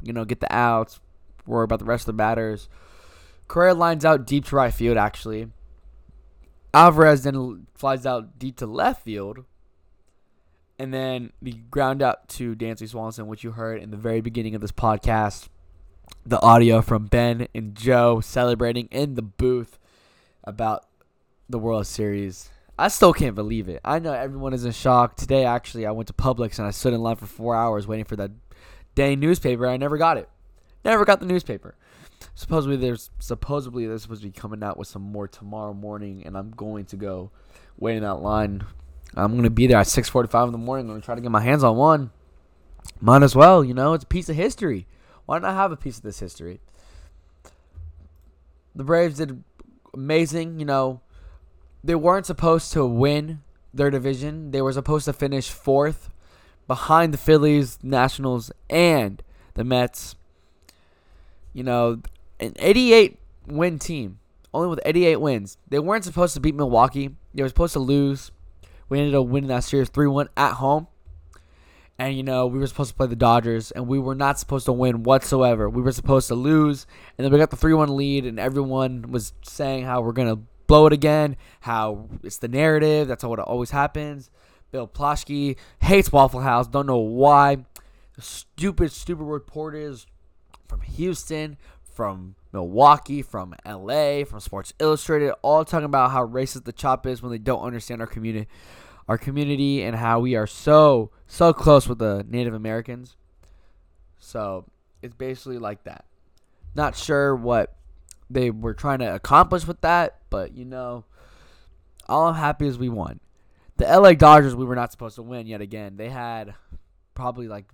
you 0.03 0.13
know, 0.13 0.25
get 0.25 0.39
the 0.39 0.53
outs. 0.53 0.99
Worry 1.45 1.63
about 1.63 1.79
the 1.79 1.85
rest 1.85 2.03
of 2.03 2.07
the 2.07 2.13
batters. 2.13 2.69
Correa 3.47 3.73
lines 3.73 4.05
out 4.05 4.25
deep 4.25 4.45
to 4.45 4.55
right 4.55 4.73
field. 4.73 4.97
Actually, 4.97 5.47
Alvarez 6.73 7.23
then 7.23 7.67
flies 7.75 8.05
out 8.05 8.37
deep 8.37 8.57
to 8.57 8.65
left 8.65 9.03
field. 9.03 9.45
And 10.77 10.93
then 10.93 11.33
the 11.41 11.53
ground 11.69 12.01
out 12.01 12.29
to 12.29 12.55
Dansby 12.55 12.87
Swanson, 12.87 13.27
which 13.27 13.43
you 13.43 13.51
heard 13.51 13.81
in 13.81 13.91
the 13.91 13.97
very 13.97 14.21
beginning 14.21 14.55
of 14.55 14.61
this 14.61 14.71
podcast. 14.71 15.49
The 16.25 16.41
audio 16.41 16.81
from 16.81 17.07
Ben 17.07 17.47
and 17.53 17.75
Joe 17.75 18.21
celebrating 18.21 18.87
in 18.91 19.15
the 19.15 19.21
booth 19.21 19.77
about 20.43 20.85
the 21.49 21.59
World 21.59 21.85
Series. 21.85 22.49
I 22.79 22.87
still 22.87 23.11
can't 23.11 23.35
believe 23.35 23.67
it. 23.67 23.81
I 23.83 23.99
know 23.99 24.13
everyone 24.13 24.53
is 24.53 24.63
in 24.63 24.71
shock. 24.71 25.17
Today, 25.17 25.43
actually, 25.43 25.85
I 25.85 25.91
went 25.91 26.07
to 26.07 26.13
Publix 26.13 26.59
and 26.59 26.67
I 26.67 26.71
stood 26.71 26.93
in 26.93 27.01
line 27.01 27.17
for 27.17 27.25
four 27.25 27.53
hours 27.53 27.85
waiting 27.85 28.05
for 28.05 28.15
that 28.15 28.31
dang 28.95 29.19
newspaper. 29.19 29.67
I 29.67 29.75
never 29.75 29.97
got 29.97 30.15
it. 30.15 30.29
Never 30.85 31.03
got 31.03 31.19
the 31.19 31.25
newspaper. 31.25 31.75
Supposedly, 32.35 32.77
there's 32.77 33.11
supposedly 33.19 33.85
they're 33.85 33.97
supposed 33.97 34.21
to 34.21 34.27
be 34.27 34.31
coming 34.31 34.63
out 34.63 34.77
with 34.77 34.87
some 34.87 35.01
more 35.01 35.27
tomorrow 35.27 35.73
morning, 35.73 36.23
and 36.25 36.37
I'm 36.37 36.51
going 36.51 36.85
to 36.85 36.95
go 36.95 37.31
wait 37.77 37.97
in 37.97 38.03
that 38.03 38.21
line. 38.21 38.63
I'm 39.13 39.35
gonna 39.35 39.49
be 39.49 39.67
there 39.67 39.77
at 39.77 39.87
6:45 39.87 40.47
in 40.47 40.51
the 40.53 40.57
morning. 40.57 40.85
I'm 40.85 40.93
gonna 40.93 41.01
try 41.01 41.15
to 41.15 41.21
get 41.21 41.31
my 41.31 41.41
hands 41.41 41.65
on 41.65 41.75
one. 41.75 42.11
Might 43.01 43.23
as 43.23 43.35
well, 43.35 43.61
you 43.61 43.73
know. 43.73 43.93
It's 43.93 44.05
a 44.05 44.07
piece 44.07 44.29
of 44.29 44.37
history. 44.37 44.87
Why 45.25 45.37
not 45.39 45.53
have 45.53 45.73
a 45.73 45.77
piece 45.77 45.97
of 45.97 46.03
this 46.03 46.19
history? 46.19 46.61
The 48.73 48.85
Braves 48.85 49.17
did 49.17 49.43
amazing. 49.93 50.59
You 50.61 50.65
know, 50.65 51.01
they 51.83 51.95
weren't 51.95 52.25
supposed 52.25 52.73
to 52.73 52.85
win 52.85 53.41
their 53.73 53.89
division. 53.89 54.51
They 54.51 54.61
were 54.61 54.73
supposed 54.73 55.05
to 55.05 55.13
finish 55.13 55.49
fourth 55.49 56.09
behind 56.67 57.13
the 57.13 57.17
Phillies, 57.17 57.79
Nationals, 57.81 58.51
and 58.69 59.23
the 59.53 59.63
Mets. 59.63 60.15
You 61.53 61.63
know, 61.63 62.01
an 62.39 62.53
88 62.59 63.19
win 63.47 63.79
team, 63.79 64.19
only 64.53 64.67
with 64.67 64.79
88 64.85 65.17
wins. 65.17 65.57
They 65.67 65.79
weren't 65.79 66.03
supposed 66.03 66.33
to 66.35 66.39
beat 66.39 66.55
Milwaukee. 66.55 67.15
They 67.33 67.41
were 67.43 67.49
supposed 67.49 67.73
to 67.73 67.79
lose. 67.79 68.31
We 68.87 68.99
ended 68.99 69.15
up 69.15 69.27
winning 69.27 69.49
that 69.49 69.63
series 69.63 69.89
3 69.89 70.07
1 70.07 70.29
at 70.37 70.53
home. 70.53 70.87
And, 71.97 72.15
you 72.15 72.23
know, 72.23 72.47
we 72.47 72.59
were 72.59 72.67
supposed 72.67 72.91
to 72.91 72.95
play 72.95 73.07
the 73.07 73.15
Dodgers, 73.17 73.71
and 73.71 73.85
we 73.85 73.99
were 73.99 74.15
not 74.15 74.39
supposed 74.39 74.65
to 74.65 74.71
win 74.71 75.03
whatsoever. 75.03 75.69
We 75.69 75.81
were 75.81 75.91
supposed 75.91 76.29
to 76.29 76.35
lose, 76.35 76.87
and 77.17 77.25
then 77.25 77.31
we 77.31 77.37
got 77.37 77.49
the 77.49 77.57
3 77.57 77.73
1 77.73 77.95
lead, 77.95 78.25
and 78.25 78.39
everyone 78.39 79.11
was 79.11 79.33
saying 79.41 79.83
how 79.83 80.01
we're 80.01 80.13
going 80.13 80.33
to 80.33 80.41
blow 80.69 80.85
it 80.85 80.93
again, 80.93 81.35
how 81.61 82.07
it's 82.23 82.37
the 82.37 82.47
narrative, 82.47 83.07
that's 83.07 83.23
how 83.23 83.33
it 83.33 83.39
always 83.39 83.71
happens. 83.71 84.29
Bill 84.71 84.87
Plaschke 84.87 85.57
hates 85.81 86.11
Waffle 86.11 86.41
House, 86.41 86.67
don't 86.67 86.85
know 86.85 86.99
why. 86.99 87.65
Stupid, 88.19 88.91
stupid 88.91 89.23
reporters 89.23 90.05
from 90.67 90.81
Houston, 90.81 91.57
from 91.81 92.35
Milwaukee, 92.53 93.23
from 93.23 93.55
LA, 93.65 94.23
from 94.25 94.39
Sports 94.39 94.73
Illustrated, 94.79 95.33
all 95.41 95.65
talking 95.65 95.85
about 95.85 96.11
how 96.11 96.25
racist 96.25 96.65
the 96.65 96.71
chop 96.71 97.07
is 97.07 97.23
when 97.23 97.31
they 97.31 97.39
don't 97.39 97.63
understand 97.63 97.99
our 97.99 98.07
community 98.07 98.47
our 99.07 99.17
community 99.17 99.81
and 99.81 99.95
how 99.95 100.19
we 100.19 100.35
are 100.35 100.45
so 100.45 101.09
so 101.25 101.51
close 101.51 101.89
with 101.89 101.97
the 101.97 102.23
Native 102.29 102.53
Americans. 102.53 103.15
So 104.19 104.65
it's 105.01 105.15
basically 105.15 105.57
like 105.57 105.83
that. 105.85 106.05
Not 106.75 106.95
sure 106.95 107.35
what 107.35 107.73
they 108.29 108.51
were 108.51 108.75
trying 108.75 108.99
to 108.99 109.15
accomplish 109.15 109.65
with 109.65 109.81
that, 109.81 110.18
but 110.29 110.53
you 110.53 110.65
know, 110.65 111.05
all 112.07 112.27
I'm 112.27 112.35
happy 112.35 112.67
is 112.67 112.77
we 112.77 112.89
won. 112.89 113.19
The 113.77 113.85
LA 113.85 114.13
Dodgers 114.13 114.55
we 114.55 114.65
were 114.65 114.75
not 114.75 114.91
supposed 114.91 115.15
to 115.15 115.23
win 115.23 115.47
yet 115.47 115.61
again. 115.61 115.97
They 115.97 116.09
had 116.09 116.53
probably 117.13 117.47
like 117.47 117.65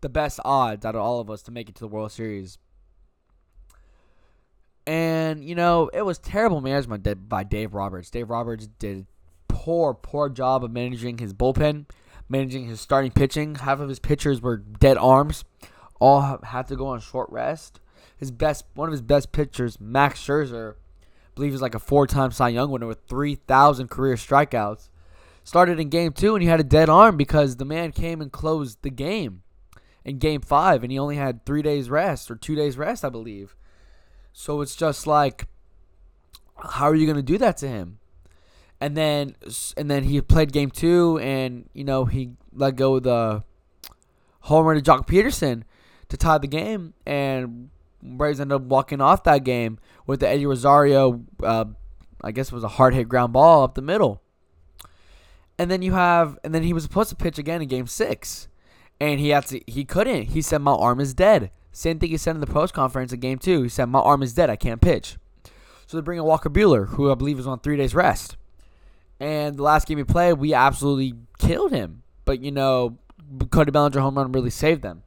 the 0.00 0.08
best 0.08 0.40
odds 0.44 0.84
out 0.84 0.94
of 0.94 1.00
all 1.00 1.20
of 1.20 1.30
us 1.30 1.42
to 1.42 1.50
make 1.50 1.68
it 1.68 1.74
to 1.76 1.80
the 1.80 1.88
World 1.88 2.12
Series. 2.12 2.58
And 4.86 5.42
you 5.42 5.54
know, 5.54 5.90
it 5.94 6.02
was 6.02 6.18
terrible 6.18 6.60
management 6.60 7.28
by 7.28 7.44
Dave 7.44 7.72
Roberts. 7.72 8.10
Dave 8.10 8.28
Roberts 8.28 8.66
did 8.78 9.06
poor, 9.48 9.94
poor 9.94 10.28
job 10.28 10.62
of 10.62 10.70
managing 10.70 11.18
his 11.18 11.32
bullpen, 11.32 11.86
managing 12.28 12.66
his 12.66 12.80
starting 12.80 13.10
pitching. 13.10 13.54
Half 13.54 13.80
of 13.80 13.88
his 13.88 13.98
pitchers 13.98 14.42
were 14.42 14.58
dead 14.58 14.98
arms. 14.98 15.44
All 16.00 16.38
had 16.42 16.66
to 16.68 16.76
go 16.76 16.88
on 16.88 17.00
short 17.00 17.30
rest. 17.30 17.80
His 18.16 18.30
best, 18.30 18.66
one 18.74 18.88
of 18.88 18.92
his 18.92 19.02
best 19.02 19.32
pitchers, 19.32 19.80
Max 19.80 20.20
Scherzer, 20.20 20.74
believe 21.34 21.52
he's 21.52 21.62
like 21.62 21.74
a 21.74 21.80
four-time 21.80 22.30
Cy 22.30 22.50
Young 22.50 22.70
winner 22.70 22.86
with 22.86 23.06
3,000 23.08 23.88
career 23.88 24.16
strikeouts. 24.16 24.88
Started 25.42 25.78
in 25.78 25.90
game 25.90 26.12
two 26.12 26.34
and 26.34 26.42
he 26.42 26.48
had 26.48 26.60
a 26.60 26.64
dead 26.64 26.88
arm 26.88 27.16
because 27.16 27.56
the 27.56 27.64
man 27.64 27.92
came 27.92 28.20
and 28.20 28.32
closed 28.32 28.78
the 28.82 28.90
game 28.90 29.42
in 30.04 30.18
game 30.18 30.40
five 30.40 30.82
and 30.82 30.90
he 30.90 30.98
only 30.98 31.16
had 31.16 31.44
three 31.44 31.60
days 31.60 31.90
rest 31.90 32.30
or 32.30 32.36
two 32.36 32.54
days 32.54 32.78
rest, 32.78 33.04
I 33.04 33.10
believe. 33.10 33.54
So 34.32 34.62
it's 34.62 34.74
just 34.74 35.06
like, 35.06 35.46
how 36.56 36.86
are 36.86 36.94
you 36.94 37.06
going 37.06 37.16
to 37.16 37.22
do 37.22 37.36
that 37.38 37.58
to 37.58 37.68
him? 37.68 37.98
and 38.84 38.96
then 38.96 39.34
and 39.78 39.90
then 39.90 40.04
he 40.04 40.20
played 40.20 40.52
game 40.52 40.70
two, 40.70 41.18
and 41.18 41.68
you 41.72 41.84
know 41.84 42.04
he 42.04 42.32
let 42.52 42.76
go 42.76 43.00
the 43.00 43.42
homer 44.40 44.78
to 44.78 44.82
Joc 44.82 45.06
Pederson 45.06 45.62
to 46.08 46.16
tie 46.18 46.36
the 46.36 46.46
game, 46.46 46.92
and 47.06 47.70
Braves 48.04 48.38
ended 48.38 48.54
up 48.56 48.62
walking 48.62 49.00
off 49.00 49.24
that 49.24 49.44
game 49.44 49.78
with 50.06 50.20
the 50.20 50.28
Eddie 50.28 50.46
Rosario. 50.46 51.24
Uh, 51.42 51.64
I 52.22 52.32
guess 52.32 52.48
it 52.48 52.54
was 52.54 52.64
a 52.64 52.68
hard 52.68 52.94
hit 52.94 53.08
ground 53.08 53.32
ball 53.32 53.64
up 53.64 53.74
the 53.74 53.82
middle. 53.82 54.22
And 55.58 55.70
then 55.70 55.82
you 55.82 55.92
have, 55.92 56.38
and 56.44 56.54
then 56.54 56.62
he 56.62 56.72
was 56.72 56.82
supposed 56.82 57.10
to 57.10 57.16
pitch 57.16 57.38
again 57.38 57.62
in 57.62 57.68
Game 57.68 57.86
Six, 57.86 58.48
and 59.00 59.20
he 59.20 59.30
had 59.30 59.46
to, 59.46 59.60
he 59.66 59.84
couldn't. 59.84 60.24
He 60.30 60.42
said 60.42 60.60
my 60.60 60.72
arm 60.72 61.00
is 61.00 61.14
dead. 61.14 61.50
Same 61.72 61.98
thing 61.98 62.10
he 62.10 62.16
said 62.16 62.34
in 62.34 62.40
the 62.40 62.46
post 62.46 62.74
conference 62.74 63.12
in 63.12 63.20
Game 63.20 63.38
Two. 63.38 63.62
He 63.62 63.68
said 63.68 63.86
my 63.86 64.00
arm 64.00 64.22
is 64.22 64.34
dead. 64.34 64.50
I 64.50 64.56
can't 64.56 64.80
pitch. 64.80 65.16
So 65.86 65.96
they 65.96 66.02
bring 66.02 66.18
in 66.18 66.24
Walker 66.24 66.50
Buehler, 66.50 66.88
who 66.88 67.10
I 67.10 67.14
believe 67.14 67.38
is 67.38 67.46
on 67.46 67.60
three 67.60 67.76
days 67.76 67.94
rest. 67.94 68.36
And 69.20 69.56
the 69.56 69.62
last 69.62 69.86
game 69.86 69.98
he 69.98 70.04
played, 70.04 70.34
we 70.34 70.54
absolutely 70.54 71.14
killed 71.38 71.72
him. 71.72 72.02
But 72.24 72.40
you 72.40 72.50
know, 72.50 72.98
Cody 73.50 73.70
Bellinger 73.70 74.00
home 74.00 74.16
run 74.16 74.32
really 74.32 74.50
saved 74.50 74.82
them, 74.82 75.02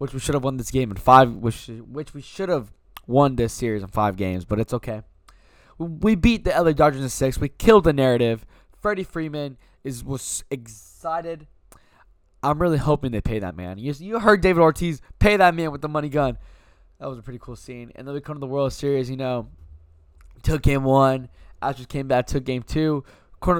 which 0.00 0.14
we 0.14 0.18
should 0.18 0.34
have 0.34 0.42
won 0.42 0.56
this 0.56 0.70
game 0.70 0.90
in 0.90 0.96
five. 0.96 1.30
Which 1.36 1.66
which 1.66 2.14
we 2.14 2.22
should 2.22 2.48
have 2.48 2.72
won 3.06 3.36
this 3.36 3.52
series 3.52 3.82
in 3.82 3.88
five 3.88 4.16
games. 4.16 4.46
But 4.46 4.58
it's 4.58 4.72
okay. 4.72 5.02
We 5.76 6.14
beat 6.14 6.44
the 6.44 6.50
LA 6.50 6.72
Dodgers 6.72 7.02
in 7.02 7.10
six. 7.10 7.38
We 7.38 7.50
killed 7.50 7.84
the 7.84 7.92
narrative. 7.92 8.46
Freddie 8.80 9.04
Freeman 9.04 9.58
is 9.84 10.02
was 10.02 10.42
excited. 10.50 11.46
I'm 12.42 12.62
really 12.62 12.78
hoping 12.78 13.12
they 13.12 13.20
pay 13.20 13.40
that 13.40 13.54
man. 13.54 13.76
You, 13.76 13.92
you 13.98 14.18
heard 14.18 14.40
David 14.40 14.62
Ortiz 14.62 15.02
pay 15.18 15.36
that 15.36 15.54
man 15.54 15.70
with 15.70 15.82
the 15.82 15.88
money 15.90 16.08
gun. 16.08 16.38
That 16.98 17.10
was 17.10 17.18
a 17.18 17.22
pretty 17.22 17.38
cool 17.38 17.56
scene. 17.56 17.92
And 17.94 18.08
then 18.08 18.14
we 18.14 18.22
come 18.22 18.36
to 18.36 18.40
the 18.40 18.46
World 18.46 18.72
Series. 18.72 19.10
You 19.10 19.18
know, 19.18 19.48
took 20.42 20.62
game 20.62 20.82
one. 20.84 21.28
Astros 21.60 21.88
came 21.88 22.08
back, 22.08 22.26
took 22.26 22.44
game 22.44 22.62
two 22.62 23.04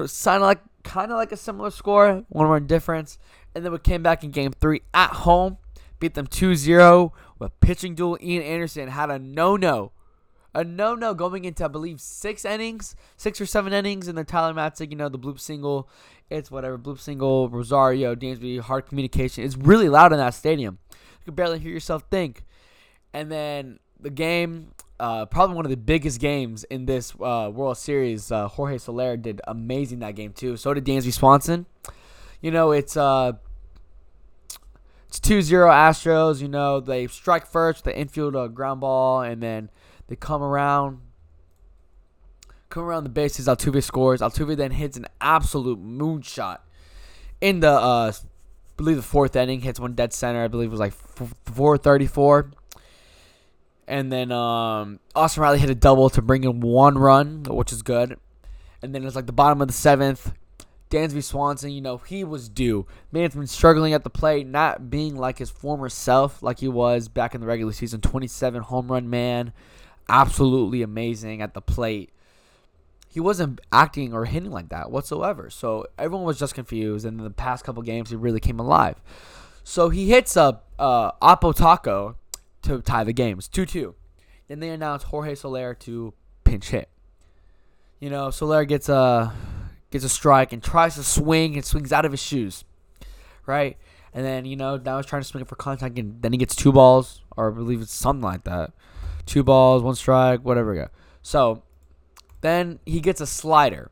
sounded 0.07 0.45
like 0.45 0.59
kind 0.83 1.11
of 1.11 1.17
like 1.17 1.31
a 1.31 1.37
similar 1.37 1.71
score, 1.71 2.23
one 2.29 2.47
more 2.47 2.59
difference. 2.59 3.17
And 3.55 3.65
then 3.65 3.71
we 3.71 3.79
came 3.79 4.03
back 4.03 4.23
in 4.23 4.31
game 4.31 4.51
three 4.51 4.81
at 4.93 5.11
home, 5.11 5.57
beat 6.01 6.15
them 6.15 6.27
2 6.27 6.55
0 6.55 7.13
with 7.39 7.57
pitching 7.61 7.95
duel. 7.95 8.17
Ian 8.21 8.43
Anderson 8.43 8.89
had 8.89 9.09
a 9.09 9.17
no 9.17 9.55
no. 9.55 9.93
A 10.53 10.65
no 10.65 10.95
no 10.95 11.13
going 11.13 11.45
into, 11.45 11.63
I 11.63 11.69
believe, 11.69 12.01
six 12.01 12.43
innings, 12.43 12.97
six 13.15 13.39
or 13.39 13.45
seven 13.45 13.71
innings. 13.71 14.09
And 14.09 14.17
then 14.17 14.25
Tyler 14.25 14.53
Matzek, 14.53 14.89
you 14.89 14.97
know, 14.97 15.07
the 15.07 15.17
bloop 15.17 15.39
single. 15.39 15.87
It's 16.29 16.51
whatever. 16.51 16.77
Bloop 16.77 16.99
single, 16.99 17.47
Rosario, 17.47 18.15
Dansby, 18.15 18.59
hard 18.59 18.87
communication. 18.87 19.45
It's 19.45 19.55
really 19.55 19.87
loud 19.87 20.11
in 20.11 20.19
that 20.19 20.33
stadium. 20.33 20.79
You 20.91 21.25
can 21.25 21.35
barely 21.35 21.59
hear 21.59 21.71
yourself 21.71 22.03
think. 22.11 22.43
And 23.13 23.31
then 23.31 23.79
the 23.97 24.09
game, 24.09 24.71
uh, 24.99 25.25
probably 25.27 25.55
one 25.55 25.65
of 25.65 25.71
the 25.71 25.77
biggest 25.77 26.19
games 26.19 26.65
in 26.65 26.85
this 26.85 27.13
uh, 27.21 27.49
World 27.53 27.77
Series. 27.77 28.29
Uh, 28.29 28.49
Jorge 28.49 28.77
Soler 28.77 29.15
did 29.15 29.39
amazing 29.47 29.99
that 29.99 30.15
game 30.15 30.33
too. 30.33 30.57
So 30.57 30.73
did 30.73 30.83
Dansby 30.83 31.13
Swanson. 31.13 31.65
You 32.41 32.51
know, 32.51 32.71
it's 32.71 32.97
it's 35.11 35.19
2-0 35.19 35.69
Astros. 35.69 36.41
You 36.41 36.47
know, 36.47 36.79
they 36.79 37.05
strike 37.07 37.45
first, 37.45 37.83
the 37.83 37.95
infield 37.95 38.33
a 38.33 38.47
ground 38.47 38.79
ball, 38.79 39.21
and 39.21 39.43
then 39.43 39.69
they 40.07 40.15
come 40.15 40.41
around, 40.41 41.01
come 42.69 42.83
around 42.83 43.03
the 43.03 43.09
bases. 43.09 43.45
Altuve 43.45 43.83
scores. 43.83 44.21
Altuve 44.21 44.55
then 44.55 44.71
hits 44.71 44.95
an 44.95 45.07
absolute 45.19 45.83
moonshot 45.83 46.59
in 47.41 47.59
the, 47.59 47.71
uh, 47.71 48.13
I 48.15 48.73
believe 48.77 48.95
the 48.95 49.01
fourth 49.01 49.35
inning. 49.35 49.59
Hits 49.59 49.81
one 49.81 49.95
dead 49.95 50.13
center. 50.13 50.45
I 50.45 50.47
believe 50.47 50.69
it 50.69 50.71
was 50.71 50.79
like 50.79 50.93
434. 50.93 52.51
And 53.85 54.13
then 54.13 54.31
um, 54.31 55.01
Austin 55.13 55.43
Riley 55.43 55.59
hit 55.59 55.69
a 55.69 55.75
double 55.75 56.09
to 56.11 56.21
bring 56.21 56.45
in 56.45 56.61
one 56.61 56.97
run, 56.97 57.43
which 57.43 57.73
is 57.73 57.81
good. 57.81 58.17
And 58.81 58.95
then 58.95 59.03
it's 59.03 59.17
like 59.17 59.25
the 59.25 59.33
bottom 59.33 59.61
of 59.61 59.67
the 59.67 59.73
seventh. 59.73 60.31
Dansby 60.91 61.23
Swanson, 61.23 61.71
you 61.71 61.81
know, 61.81 61.97
he 61.97 62.23
was 62.23 62.49
due. 62.49 62.85
Man's 63.11 63.33
been 63.33 63.47
struggling 63.47 63.93
at 63.93 64.03
the 64.03 64.09
plate, 64.09 64.45
not 64.45 64.89
being 64.89 65.15
like 65.15 65.39
his 65.39 65.49
former 65.49 65.89
self, 65.89 66.43
like 66.43 66.59
he 66.59 66.67
was 66.67 67.07
back 67.07 67.33
in 67.33 67.41
the 67.41 67.47
regular 67.47 67.71
season. 67.71 68.01
27 68.01 68.61
home 68.63 68.91
run 68.91 69.09
man, 69.09 69.53
absolutely 70.09 70.81
amazing 70.81 71.41
at 71.41 71.53
the 71.53 71.61
plate. 71.61 72.11
He 73.07 73.19
wasn't 73.19 73.61
acting 73.71 74.13
or 74.13 74.25
hitting 74.25 74.51
like 74.51 74.69
that 74.69 74.91
whatsoever. 74.91 75.49
So 75.49 75.87
everyone 75.97 76.25
was 76.25 76.37
just 76.37 76.53
confused. 76.53 77.05
And 77.05 77.19
in 77.19 77.23
the 77.23 77.31
past 77.31 77.63
couple 77.63 77.81
games, 77.83 78.09
he 78.09 78.15
really 78.17 78.39
came 78.39 78.59
alive. 78.59 79.01
So 79.63 79.89
he 79.89 80.09
hits 80.09 80.35
a 80.35 80.59
uh, 80.77 81.11
Oppo 81.21 81.55
Taco 81.55 82.17
to 82.63 82.81
tie 82.81 83.03
the 83.03 83.13
games, 83.13 83.47
2 83.47 83.65
2. 83.65 83.95
Then 84.49 84.59
they 84.59 84.69
announce 84.69 85.03
Jorge 85.03 85.35
Soler 85.35 85.73
to 85.75 86.13
pinch 86.43 86.69
hit. 86.69 86.89
You 87.99 88.09
know, 88.09 88.29
Soler 88.29 88.65
gets 88.65 88.89
a 88.89 89.33
gets 89.91 90.03
a 90.03 90.09
strike 90.09 90.51
and 90.53 90.63
tries 90.63 90.95
to 90.95 91.03
swing 91.03 91.55
and 91.55 91.65
swings 91.65 91.91
out 91.91 92.05
of 92.05 92.11
his 92.11 92.21
shoes, 92.21 92.63
right? 93.45 93.77
And 94.13 94.25
then 94.25 94.45
you 94.45 94.55
know 94.55 94.77
now 94.77 94.97
he's 94.97 95.05
trying 95.05 95.21
to 95.21 95.27
swing 95.27 95.41
it 95.41 95.47
for 95.47 95.55
contact, 95.55 95.99
and 95.99 96.21
then 96.21 96.31
he 96.31 96.37
gets 96.37 96.55
two 96.55 96.71
balls, 96.71 97.21
or 97.37 97.51
I 97.51 97.55
believe 97.55 97.81
it's 97.81 97.93
something 97.93 98.23
like 98.23 98.45
that, 98.45 98.71
two 99.25 99.43
balls, 99.43 99.83
one 99.83 99.95
strike, 99.95 100.41
whatever. 100.41 100.73
Go. 100.73 100.87
So 101.21 101.63
then 102.41 102.79
he 102.85 102.99
gets 102.99 103.21
a 103.21 103.27
slider, 103.27 103.91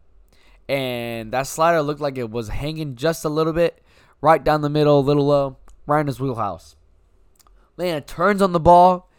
and 0.68 1.32
that 1.32 1.48
slider 1.48 1.82
looked 1.82 2.01
like 2.01 2.18
it 2.18 2.29
was 2.29 2.50
hanging 2.50 2.96
just 2.96 3.24
a 3.24 3.29
little 3.29 3.53
bit, 3.53 3.82
right 4.22 4.44
down 4.44 4.62
the 4.62 4.70
middle, 4.70 5.00
a 5.00 5.01
little 5.01 5.27
low, 5.27 5.58
right 5.86 6.01
in 6.01 6.08
his 6.08 6.20
wheelhouse. 6.20 6.75
Man 7.77 8.03
turns 8.03 8.41
on 8.41 8.51
the 8.51 8.60
ball, 8.60 9.10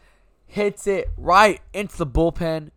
hits 0.47 0.87
it 0.87 1.11
right 1.17 1.61
into 1.73 1.97
the 1.97 2.07
bullpen 2.07 2.71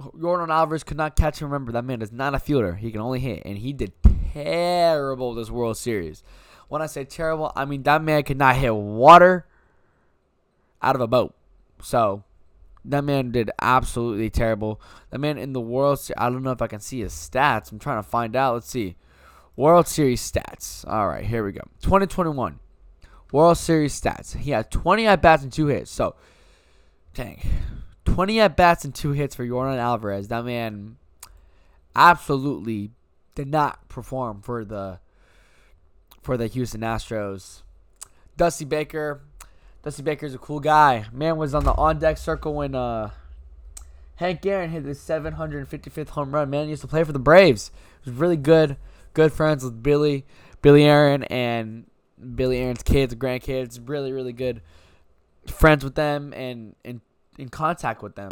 Yordan 0.00 0.50
Alvarez 0.50 0.84
could 0.84 0.96
not 0.96 1.16
catch 1.16 1.40
him. 1.40 1.48
Remember, 1.48 1.72
that 1.72 1.84
man 1.84 2.02
is 2.02 2.12
not 2.12 2.34
a 2.34 2.38
fielder. 2.38 2.74
He 2.74 2.90
can 2.90 3.00
only 3.00 3.20
hit, 3.20 3.42
and 3.44 3.58
he 3.58 3.72
did 3.72 3.92
terrible 4.32 5.34
this 5.34 5.50
World 5.50 5.76
Series. 5.76 6.22
When 6.68 6.82
I 6.82 6.86
say 6.86 7.04
terrible, 7.04 7.52
I 7.56 7.64
mean 7.64 7.82
that 7.82 8.02
man 8.02 8.22
could 8.22 8.38
not 8.38 8.56
hit 8.56 8.74
water 8.74 9.46
out 10.80 10.94
of 10.94 11.00
a 11.00 11.08
boat. 11.08 11.34
So 11.82 12.22
that 12.84 13.04
man 13.04 13.32
did 13.32 13.50
absolutely 13.60 14.30
terrible. 14.30 14.80
That 15.10 15.18
man 15.18 15.36
in 15.36 15.52
the 15.52 15.60
World 15.60 15.98
Series, 15.98 16.18
I 16.18 16.30
don't 16.30 16.42
know 16.42 16.52
if 16.52 16.62
I 16.62 16.66
can 16.66 16.80
see 16.80 17.00
his 17.00 17.12
stats. 17.12 17.72
I'm 17.72 17.78
trying 17.78 18.02
to 18.02 18.08
find 18.08 18.36
out. 18.36 18.54
Let's 18.54 18.70
see. 18.70 18.96
World 19.56 19.88
Series 19.88 20.22
stats. 20.22 20.86
All 20.88 21.08
right, 21.08 21.24
here 21.24 21.44
we 21.44 21.52
go. 21.52 21.62
2021 21.82 22.60
World 23.32 23.58
Series 23.58 24.00
stats. 24.00 24.36
He 24.36 24.52
had 24.52 24.70
20 24.70 25.06
at 25.06 25.20
bats 25.20 25.42
and 25.42 25.52
two 25.52 25.66
hits. 25.66 25.90
So, 25.90 26.14
dang. 27.14 27.40
20 28.04 28.40
at 28.40 28.56
bats 28.56 28.84
and 28.84 28.94
two 28.94 29.12
hits 29.12 29.34
for 29.34 29.44
Yordan 29.44 29.78
Alvarez. 29.78 30.28
That 30.28 30.44
man 30.44 30.96
absolutely 31.94 32.90
did 33.34 33.48
not 33.48 33.88
perform 33.88 34.42
for 34.42 34.64
the 34.64 34.98
for 36.22 36.36
the 36.36 36.46
Houston 36.46 36.82
Astros. 36.82 37.62
Dusty 38.36 38.64
Baker, 38.64 39.22
Dusty 39.82 40.02
Baker's 40.02 40.34
a 40.34 40.38
cool 40.38 40.60
guy. 40.60 41.06
Man 41.12 41.36
was 41.36 41.54
on 41.54 41.64
the 41.64 41.72
on 41.72 41.98
deck 41.98 42.18
circle 42.18 42.54
when 42.54 42.74
uh, 42.74 43.10
Hank 44.16 44.44
Aaron 44.44 44.70
hit 44.70 44.84
his 44.84 44.98
755th 44.98 46.10
home 46.10 46.34
run. 46.34 46.50
Man 46.50 46.68
used 46.68 46.82
to 46.82 46.88
play 46.88 47.04
for 47.04 47.12
the 47.12 47.18
Braves. 47.18 47.70
He 48.02 48.10
was 48.10 48.18
really 48.18 48.36
good, 48.36 48.76
good 49.14 49.32
friends 49.32 49.64
with 49.64 49.82
Billy, 49.82 50.26
Billye 50.62 50.84
Aaron, 50.84 51.24
and 51.24 51.86
Billye 52.20 52.60
Aaron's 52.60 52.82
kids, 52.82 53.14
grandkids. 53.14 53.80
Really, 53.88 54.12
really 54.12 54.32
good 54.32 54.62
friends 55.46 55.84
with 55.84 55.94
them, 55.94 56.32
and 56.34 56.76
and 56.84 57.00
in 57.38 57.48
contact 57.48 58.02
with 58.02 58.14
them. 58.14 58.30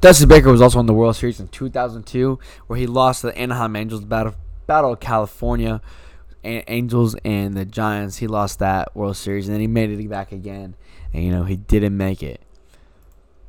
Dusty 0.00 0.26
Baker 0.26 0.50
was 0.50 0.60
also 0.60 0.78
in 0.80 0.86
the 0.86 0.92
World 0.92 1.16
Series 1.16 1.40
in 1.40 1.48
2002, 1.48 2.38
where 2.66 2.78
he 2.78 2.86
lost 2.86 3.22
to 3.22 3.28
the 3.28 3.38
Anaheim 3.38 3.76
Angels 3.76 4.04
battle 4.04 4.34
battle 4.66 4.92
of 4.92 5.00
California. 5.00 5.80
Angels 6.46 7.16
and 7.24 7.54
the 7.54 7.64
Giants. 7.64 8.18
He 8.18 8.26
lost 8.26 8.60
that 8.60 8.94
World 8.94 9.16
Series, 9.16 9.48
and 9.48 9.54
then 9.54 9.60
he 9.60 9.66
made 9.66 9.90
it 9.90 10.08
back 10.08 10.32
again. 10.32 10.76
And 11.12 11.24
you 11.24 11.30
know 11.30 11.44
he 11.44 11.56
didn't 11.56 11.96
make 11.96 12.22
it. 12.22 12.40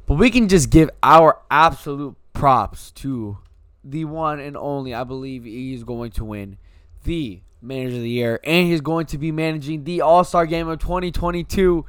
But 0.06 0.16
we 0.16 0.32
can 0.32 0.48
just 0.48 0.70
give 0.70 0.90
our 1.04 1.40
absolute 1.52 2.16
props 2.34 2.92
to 2.92 3.38
the 3.84 4.06
one 4.06 4.40
and 4.40 4.58
only. 4.58 4.94
I 4.94 5.04
believe 5.04 5.44
he's 5.44 5.84
going 5.84 6.12
to 6.12 6.26
win 6.26 6.58
the 7.04 7.42
Manager 7.62 7.98
of 7.98 8.02
the 8.02 8.10
Year, 8.10 8.40
and 8.44 8.68
he's 8.68 8.82
going 8.82 9.06
to 9.08 9.18
be 9.18 9.32
managing 9.32 9.84
the 9.84 10.02
All 10.02 10.24
Star 10.24 10.46
Game 10.46 10.68
of 10.68 10.80
2022. 10.80 11.86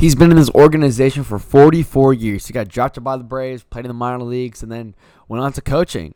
He's 0.00 0.14
been 0.14 0.30
in 0.30 0.38
this 0.38 0.48
organization 0.52 1.24
for 1.24 1.38
44 1.38 2.14
years. 2.14 2.46
He 2.46 2.54
got 2.54 2.68
drafted 2.68 3.04
by 3.04 3.18
the 3.18 3.22
Braves, 3.22 3.64
played 3.64 3.84
in 3.84 3.90
the 3.90 3.92
minor 3.92 4.24
leagues, 4.24 4.62
and 4.62 4.72
then 4.72 4.94
went 5.28 5.44
on 5.44 5.52
to 5.52 5.60
coaching. 5.60 6.14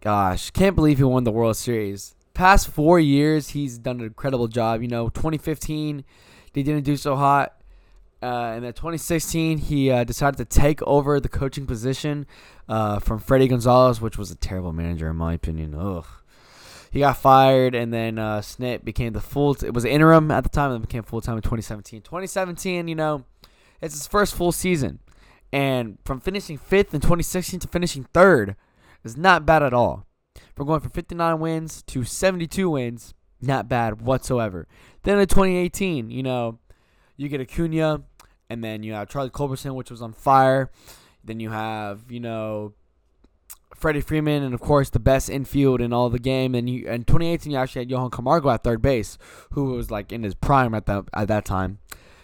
Gosh, 0.00 0.50
can't 0.50 0.76
believe 0.76 0.98
he 0.98 1.02
won 1.02 1.24
the 1.24 1.32
World 1.32 1.56
Series. 1.56 2.14
Past 2.34 2.68
four 2.68 3.00
years, 3.00 3.48
he's 3.48 3.76
done 3.76 3.98
an 3.98 4.06
incredible 4.06 4.46
job. 4.46 4.82
You 4.82 4.86
know, 4.86 5.08
2015, 5.08 6.04
they 6.52 6.62
didn't 6.62 6.84
do 6.84 6.96
so 6.96 7.16
hot. 7.16 7.60
Uh, 8.22 8.52
and 8.54 8.62
then 8.62 8.72
2016, 8.72 9.58
he 9.58 9.90
uh, 9.90 10.04
decided 10.04 10.36
to 10.36 10.44
take 10.44 10.80
over 10.82 11.18
the 11.18 11.28
coaching 11.28 11.66
position 11.66 12.24
uh, 12.68 13.00
from 13.00 13.18
Fredi 13.18 13.48
Gonzalez, 13.48 14.00
which 14.00 14.16
was 14.16 14.30
a 14.30 14.36
terrible 14.36 14.72
manager 14.72 15.10
in 15.10 15.16
my 15.16 15.32
opinion. 15.32 15.74
Ugh 15.74 16.06
he 16.90 17.00
got 17.00 17.16
fired, 17.16 17.74
and 17.74 17.92
then 17.92 18.18
uh, 18.18 18.38
Snit 18.38 18.84
became 18.84 19.12
the 19.12 19.20
full. 19.20 19.54
T- 19.54 19.66
it 19.66 19.74
was 19.74 19.84
interim 19.84 20.30
at 20.30 20.42
the 20.42 20.48
time, 20.48 20.72
and 20.72 20.80
became 20.80 21.02
full 21.02 21.20
time 21.20 21.36
in 21.36 21.42
2017. 21.42 22.02
2017, 22.02 22.88
you 22.88 22.94
know, 22.94 23.24
it's 23.80 23.94
his 23.94 24.06
first 24.06 24.34
full 24.34 24.52
season, 24.52 25.00
and 25.52 25.98
from 26.04 26.20
finishing 26.20 26.58
fifth 26.58 26.94
in 26.94 27.00
2016 27.00 27.60
to 27.60 27.68
finishing 27.68 28.04
third 28.14 28.56
is 29.04 29.16
not 29.16 29.46
bad 29.46 29.62
at 29.62 29.74
all. 29.74 30.06
From 30.54 30.66
going 30.66 30.80
from 30.80 30.90
59 30.90 31.40
wins 31.40 31.82
to 31.82 32.04
72 32.04 32.70
wins, 32.70 33.14
not 33.40 33.68
bad 33.68 34.02
whatsoever. 34.02 34.66
Then 35.02 35.18
in 35.18 35.26
2018, 35.26 36.10
you 36.10 36.22
know, 36.22 36.58
you 37.16 37.28
get 37.28 37.40
Acuna, 37.40 38.02
and 38.50 38.62
then 38.62 38.82
you 38.82 38.92
have 38.92 39.08
Charlie 39.08 39.30
Culberson, 39.30 39.74
which 39.74 39.90
was 39.90 40.02
on 40.02 40.12
fire. 40.12 40.70
Then 41.24 41.40
you 41.40 41.50
have, 41.50 42.10
you 42.10 42.20
know, 42.20 42.74
Freddie 43.74 44.00
Freeman, 44.00 44.42
and 44.42 44.54
of 44.54 44.60
course 44.60 44.90
the 44.90 44.98
best 44.98 45.30
infield 45.30 45.80
in 45.80 45.92
all 45.92 46.10
the 46.10 46.18
game. 46.18 46.54
And 46.54 46.68
you, 46.68 46.86
in 46.86 47.04
2018, 47.04 47.52
you 47.52 47.58
actually 47.58 47.82
had 47.82 47.90
Johan 47.90 48.10
Camargo 48.10 48.50
at 48.50 48.64
third 48.64 48.82
base, 48.82 49.18
who 49.52 49.64
was 49.74 49.90
like 49.90 50.12
in 50.12 50.22
his 50.22 50.34
prime 50.34 50.74
at 50.74 50.86
that 50.86 51.04
at 51.14 51.28
that 51.28 51.44
time. 51.44 51.78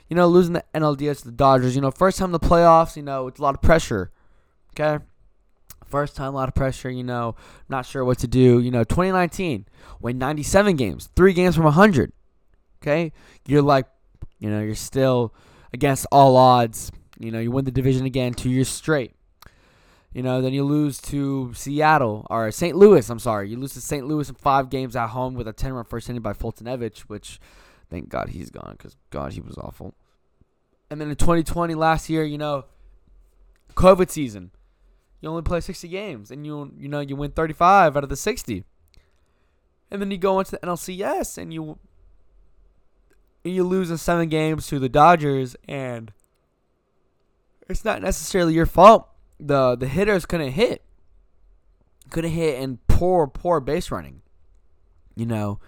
You 0.09 0.16
know, 0.16 0.26
losing 0.26 0.54
the 0.54 0.64
NLDS 0.74 1.20
to 1.20 1.24
the 1.26 1.33
Dodgers. 1.33 1.74
You 1.74 1.80
know, 1.83 1.90
first 1.90 2.18
time 2.18 2.26
in 2.26 2.33
the 2.33 2.40
playoffs. 2.40 2.96
You 2.96 3.02
know, 3.02 3.26
it's 3.28 3.38
a 3.38 3.42
lot 3.42 3.54
of 3.54 3.62
pressure. 3.62 4.11
Okay, 4.72 5.02
first 5.87 6.16
time, 6.16 6.35
a 6.35 6.37
lot 6.37 6.48
of 6.48 6.54
pressure. 6.54 6.90
You 6.90 7.04
know, 7.04 7.37
not 7.68 7.87
sure 7.87 8.04
what 8.04 8.18
to 8.18 8.26
do. 8.26 8.61
You 8.61 8.70
know, 8.70 8.85
2019, 8.85 9.66
win 10.00 10.18
97 10.18 10.76
games, 10.76 11.09
three 11.14 11.33
games 11.33 11.54
from 11.54 11.64
100. 11.64 12.12
Okay, 12.83 13.12
you're 13.46 13.62
like, 13.62 13.87
you 14.38 14.50
know, 14.50 14.61
you're 14.61 14.74
still 14.74 15.33
against 15.72 16.07
all 16.11 16.37
odds. 16.37 16.90
You 17.18 17.30
know, 17.30 17.38
you 17.38 17.50
win 17.50 17.64
the 17.64 17.70
division 17.70 18.07
again 18.07 18.35
two 18.35 18.50
years 18.50 18.68
straight. 18.68 19.12
You 20.14 20.22
know, 20.22 20.40
then 20.40 20.55
you 20.55 20.62
lose 20.62 21.00
to 21.03 21.53
Seattle 21.55 22.24
or 22.31 22.48
St. 22.53 22.77
Louis. 22.77 23.11
I'm 23.11 23.18
sorry, 23.18 23.50
you 23.50 23.59
lose 23.59 23.74
to 23.74 23.81
St. 23.81 24.07
Louis 24.07 24.29
in 24.29 24.37
five 24.37 24.70
games 24.70 24.94
at 24.94 25.09
home 25.09 25.35
with 25.35 25.48
a 25.48 25.53
10-run 25.53 25.85
first 25.85 26.09
inning 26.09 26.22
by 26.22 26.33
Foltynewicz, 26.33 27.00
which 27.00 27.40
thank 27.90 28.09
God 28.09 28.29
he's 28.29 28.48
gone 28.48 28.77
because 28.79 28.96
God 29.11 29.33
he 29.33 29.40
was 29.40 29.59
awful. 29.59 29.92
And 30.88 31.00
then 31.00 31.11
in 31.11 31.16
2020, 31.16 31.74
last 31.74 32.09
year, 32.09 32.22
you 32.22 32.38
know, 32.38 32.66
COVID 33.74 34.09
season, 34.09 34.53
you 35.20 35.29
only 35.29 35.42
play 35.42 35.61
60 35.61 35.88
games, 35.88 36.31
and 36.31 36.46
you 36.46 36.72
you 36.79 36.87
know 36.87 37.00
you 37.00 37.16
win 37.16 37.33
35 37.33 37.96
out 37.96 38.05
of 38.05 38.09
the 38.09 38.16
60. 38.16 38.62
And 39.90 40.00
then 40.00 40.12
you 40.12 40.18
go 40.18 40.38
into 40.38 40.53
the 40.53 40.59
NLCS 40.59 41.38
and 41.38 41.53
you 41.53 41.79
you 43.42 43.64
lose 43.64 43.90
in 43.90 43.98
seven 43.98 44.29
games 44.29 44.68
to 44.68 44.79
the 44.79 44.88
Dodgers, 44.88 45.57
and 45.66 46.12
it's 47.68 47.85
not 47.85 48.00
necessarily 48.00 48.55
your 48.55 48.66
fault 48.66 49.09
the 49.38 49.77
the 49.77 49.88
hitters 49.88 50.27
couldn't 50.27 50.53
hit, 50.53 50.83
couldn't 52.11 52.33
hit, 52.33 52.61
and 52.62 52.85
poor 52.87 53.27
poor 53.27 53.61
base 53.61 53.90
running. 53.90 54.23
You 55.14 55.27
know, 55.27 55.61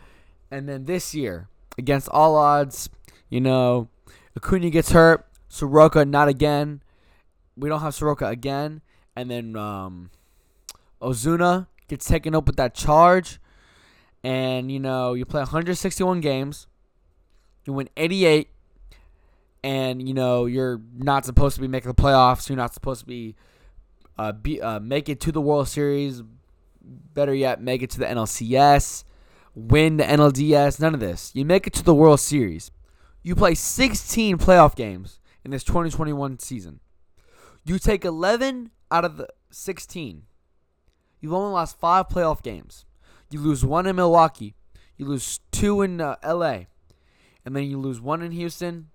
and 0.50 0.68
then 0.68 0.84
this 0.84 1.14
year 1.14 1.48
against 1.78 2.08
all 2.08 2.36
odds, 2.36 2.88
you 3.28 3.40
know, 3.40 3.88
Acuna 4.36 4.70
gets 4.70 4.92
hurt, 4.92 5.26
Soroka 5.48 6.04
not 6.04 6.28
again. 6.28 6.82
We 7.56 7.68
don't 7.68 7.80
have 7.80 7.94
Soroka 7.94 8.26
again, 8.26 8.82
and 9.14 9.30
then 9.30 9.56
um, 9.56 10.10
Ozuna 11.00 11.68
gets 11.88 12.06
taken 12.06 12.34
up 12.34 12.46
with 12.46 12.56
that 12.56 12.74
charge, 12.74 13.38
and 14.22 14.70
you 14.70 14.80
know 14.80 15.14
you 15.14 15.24
play 15.24 15.40
161 15.40 16.20
games, 16.20 16.66
you 17.64 17.72
win 17.72 17.88
88, 17.96 18.48
and 19.64 20.06
you 20.06 20.14
know 20.14 20.46
you're 20.46 20.80
not 20.94 21.24
supposed 21.24 21.54
to 21.56 21.60
be 21.62 21.68
making 21.68 21.90
the 21.90 21.94
playoffs. 21.94 22.48
You're 22.48 22.56
not 22.56 22.74
supposed 22.74 23.00
to 23.00 23.06
be 23.06 23.34
uh, 24.18 24.32
be, 24.32 24.60
uh, 24.60 24.80
make 24.80 25.08
it 25.08 25.20
to 25.20 25.32
the 25.32 25.40
World 25.40 25.68
Series. 25.68 26.22
Better 26.82 27.34
yet, 27.34 27.60
make 27.60 27.82
it 27.82 27.90
to 27.90 27.98
the 27.98 28.06
NLCS, 28.06 29.04
win 29.54 29.96
the 29.96 30.04
NLDS. 30.04 30.80
None 30.80 30.94
of 30.94 31.00
this. 31.00 31.32
You 31.34 31.44
make 31.44 31.66
it 31.66 31.72
to 31.74 31.82
the 31.82 31.94
World 31.94 32.20
Series. 32.20 32.70
You 33.22 33.34
play 33.34 33.54
16 33.54 34.38
playoff 34.38 34.76
games 34.76 35.20
in 35.44 35.50
this 35.50 35.64
2021 35.64 36.38
season. 36.38 36.80
You 37.64 37.78
take 37.80 38.04
11 38.04 38.70
out 38.90 39.04
of 39.04 39.16
the 39.16 39.28
16. 39.50 40.22
You've 41.20 41.32
only 41.32 41.52
lost 41.52 41.80
five 41.80 42.08
playoff 42.08 42.42
games. 42.42 42.84
You 43.30 43.40
lose 43.40 43.64
one 43.64 43.86
in 43.86 43.96
Milwaukee. 43.96 44.54
You 44.96 45.06
lose 45.06 45.40
two 45.50 45.82
in 45.82 46.00
uh, 46.00 46.16
L.A. 46.22 46.68
And 47.44 47.56
then 47.56 47.64
you 47.64 47.78
lose 47.78 48.00
one 48.00 48.22
in 48.22 48.32
Houston 48.32 48.88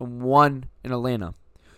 and 0.00 0.22
one 0.22 0.64
in 0.82 0.92
Atlanta. 0.92 1.34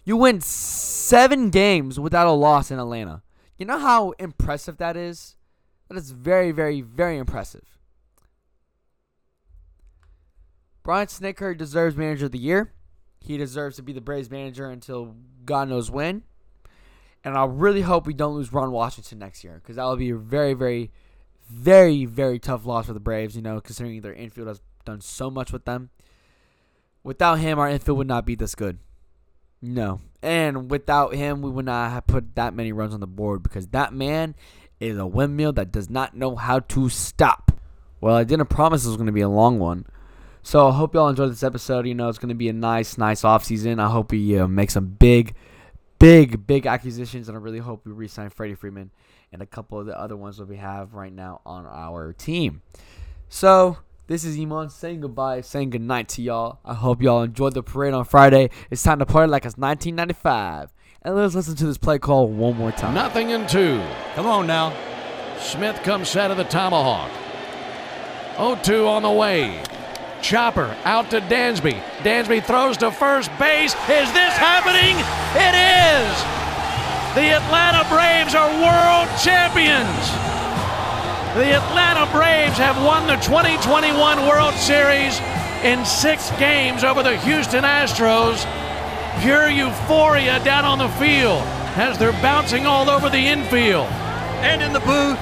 You 0.08 0.16
win 0.16 0.40
seven 0.40 1.50
games 1.50 2.00
without 2.00 2.26
a 2.26 2.30
loss 2.30 2.70
in 2.70 2.78
Atlanta. 2.78 3.20
You 3.58 3.66
know 3.66 3.78
how 3.78 4.12
impressive 4.12 4.78
that 4.78 4.96
is? 4.96 5.36
That 5.90 5.98
is 5.98 6.12
very, 6.12 6.50
very, 6.50 6.80
very 6.80 7.18
impressive. 7.18 7.78
Brian 10.82 11.08
Snitker 11.08 11.54
deserves 11.54 11.94
manager 11.94 12.24
of 12.24 12.32
the 12.32 12.38
year. 12.38 12.72
He 13.20 13.36
deserves 13.36 13.76
to 13.76 13.82
be 13.82 13.92
the 13.92 14.00
Braves 14.00 14.30
manager 14.30 14.70
until 14.70 15.14
God 15.44 15.68
knows 15.68 15.90
when. 15.90 16.22
And 17.22 17.36
I 17.36 17.44
really 17.44 17.82
hope 17.82 18.06
we 18.06 18.14
don't 18.14 18.34
lose 18.34 18.50
Ron 18.50 18.72
Washington 18.72 19.18
next 19.18 19.44
year 19.44 19.60
because 19.62 19.76
that 19.76 19.84
would 19.84 19.98
be 19.98 20.08
a 20.08 20.16
very, 20.16 20.54
very, 20.54 20.90
very, 21.50 22.06
very 22.06 22.38
tough 22.38 22.64
loss 22.64 22.86
for 22.86 22.94
the 22.94 22.98
Braves, 22.98 23.36
you 23.36 23.42
know, 23.42 23.60
considering 23.60 24.00
their 24.00 24.14
infield 24.14 24.48
has 24.48 24.62
done 24.86 25.02
so 25.02 25.30
much 25.30 25.52
with 25.52 25.66
them. 25.66 25.90
Without 27.02 27.40
him, 27.40 27.58
our 27.58 27.68
infield 27.68 27.98
would 27.98 28.08
not 28.08 28.24
be 28.24 28.34
this 28.34 28.54
good. 28.54 28.78
No. 29.60 30.00
And 30.22 30.70
without 30.70 31.14
him, 31.14 31.42
we 31.42 31.50
would 31.50 31.64
not 31.64 31.90
have 31.90 32.06
put 32.06 32.34
that 32.34 32.54
many 32.54 32.72
runs 32.72 32.94
on 32.94 33.00
the 33.00 33.06
board 33.06 33.42
because 33.42 33.68
that 33.68 33.92
man 33.92 34.34
is 34.80 34.96
a 34.98 35.06
windmill 35.06 35.52
that 35.54 35.72
does 35.72 35.90
not 35.90 36.16
know 36.16 36.36
how 36.36 36.60
to 36.60 36.88
stop. 36.88 37.52
Well, 38.00 38.14
I 38.14 38.24
didn't 38.24 38.46
promise 38.46 38.82
this 38.82 38.88
was 38.88 38.96
going 38.96 39.06
to 39.06 39.12
be 39.12 39.20
a 39.20 39.28
long 39.28 39.58
one. 39.58 39.86
So 40.42 40.68
I 40.68 40.72
hope 40.72 40.94
y'all 40.94 41.08
enjoyed 41.08 41.30
this 41.30 41.42
episode. 41.42 41.86
You 41.86 41.94
know, 41.94 42.08
it's 42.08 42.18
going 42.18 42.28
to 42.28 42.34
be 42.34 42.48
a 42.48 42.52
nice, 42.52 42.96
nice 42.96 43.24
off 43.24 43.44
season. 43.44 43.80
I 43.80 43.90
hope 43.90 44.12
we 44.12 44.38
uh, 44.38 44.46
make 44.46 44.70
some 44.70 44.86
big, 44.86 45.34
big, 45.98 46.46
big 46.46 46.66
acquisitions, 46.66 47.28
and 47.28 47.36
I 47.36 47.40
really 47.40 47.58
hope 47.58 47.84
we 47.84 47.92
re-sign 47.92 48.30
Freddie 48.30 48.54
Freeman 48.54 48.90
and 49.32 49.42
a 49.42 49.46
couple 49.46 49.78
of 49.78 49.86
the 49.86 49.98
other 49.98 50.16
ones 50.16 50.38
that 50.38 50.48
we 50.48 50.56
have 50.56 50.94
right 50.94 51.12
now 51.12 51.40
on 51.44 51.66
our 51.66 52.12
team. 52.12 52.62
So 53.28 53.78
this 54.08 54.24
is 54.24 54.38
Iman 54.38 54.70
saying 54.70 55.02
goodbye, 55.02 55.42
saying 55.42 55.68
goodnight 55.70 56.08
to 56.10 56.22
y'all. 56.22 56.60
I 56.64 56.72
hope 56.72 57.02
y'all 57.02 57.22
enjoyed 57.22 57.52
the 57.52 57.62
parade 57.62 57.92
on 57.92 58.06
Friday. 58.06 58.48
It's 58.70 58.82
time 58.82 58.98
to 59.00 59.06
party 59.06 59.30
like 59.30 59.44
it's 59.44 59.58
1995. 59.58 60.72
And 61.02 61.14
let's 61.14 61.34
listen 61.34 61.54
to 61.56 61.66
this 61.66 61.76
play 61.76 61.98
call 61.98 62.26
one 62.26 62.56
more 62.56 62.72
time. 62.72 62.94
Nothing 62.94 63.30
in 63.30 63.46
two. 63.46 63.82
Come 64.14 64.26
on 64.26 64.46
now. 64.46 64.74
Smith 65.38 65.76
comes 65.82 66.08
set 66.08 66.30
of 66.30 66.38
the 66.38 66.44
tomahawk. 66.44 67.10
0-2 68.36 68.88
on 68.88 69.02
the 69.02 69.10
way. 69.10 69.62
Chopper 70.22 70.74
out 70.84 71.10
to 71.10 71.20
Dansby. 71.20 71.78
Dansby 71.98 72.42
throws 72.42 72.78
to 72.78 72.90
first 72.90 73.30
base. 73.38 73.74
Is 73.74 74.10
this 74.12 74.34
happening? 74.36 74.96
It 75.36 75.54
is! 75.54 76.16
The 77.14 77.36
Atlanta 77.36 77.86
Braves 77.90 78.34
are 78.34 78.48
world 78.48 79.08
champions! 79.20 80.37
The 81.34 81.52
Atlanta 81.54 82.10
Braves 82.10 82.56
have 82.56 82.82
won 82.84 83.06
the 83.06 83.16
2021 83.16 84.26
World 84.26 84.54
Series 84.54 85.20
in 85.62 85.84
six 85.84 86.30
games 86.38 86.82
over 86.82 87.02
the 87.02 87.16
Houston 87.18 87.64
Astros. 87.64 88.44
Pure 89.20 89.50
euphoria 89.50 90.42
down 90.42 90.64
on 90.64 90.78
the 90.78 90.88
field 90.96 91.42
as 91.76 91.98
they're 91.98 92.12
bouncing 92.22 92.66
all 92.66 92.88
over 92.88 93.08
the 93.08 93.18
infield. 93.18 93.86
And 94.40 94.62
in 94.62 94.72
the 94.72 94.80
booth. 94.80 95.18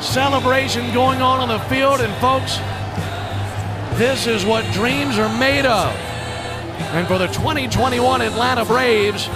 celebration 0.00 0.92
going 0.94 1.20
on 1.20 1.40
on 1.40 1.48
the 1.48 1.58
field, 1.66 2.00
and 2.00 2.14
folks, 2.16 2.56
this 3.98 4.26
is 4.26 4.44
what 4.44 4.64
dreams 4.72 5.18
are 5.18 5.28
made 5.38 5.66
of. 5.66 5.94
And 6.94 7.06
for 7.06 7.18
the 7.18 7.26
2021 7.26 8.22
Atlanta 8.22 8.64
Braves, 8.64 9.28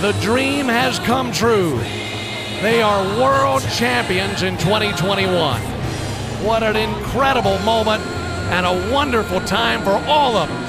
the 0.00 0.12
dream 0.20 0.66
has 0.66 1.00
come 1.00 1.32
true. 1.32 1.76
They 2.62 2.80
are 2.82 3.02
world 3.20 3.62
champions 3.62 4.42
in 4.42 4.56
2021. 4.58 5.60
What 6.44 6.62
an 6.62 6.76
incredible 6.76 7.58
moment 7.60 8.02
and 8.52 8.64
a 8.64 8.92
wonderful 8.94 9.40
time 9.40 9.82
for 9.82 10.00
all 10.08 10.36
of 10.36 10.48
us. 10.48 10.67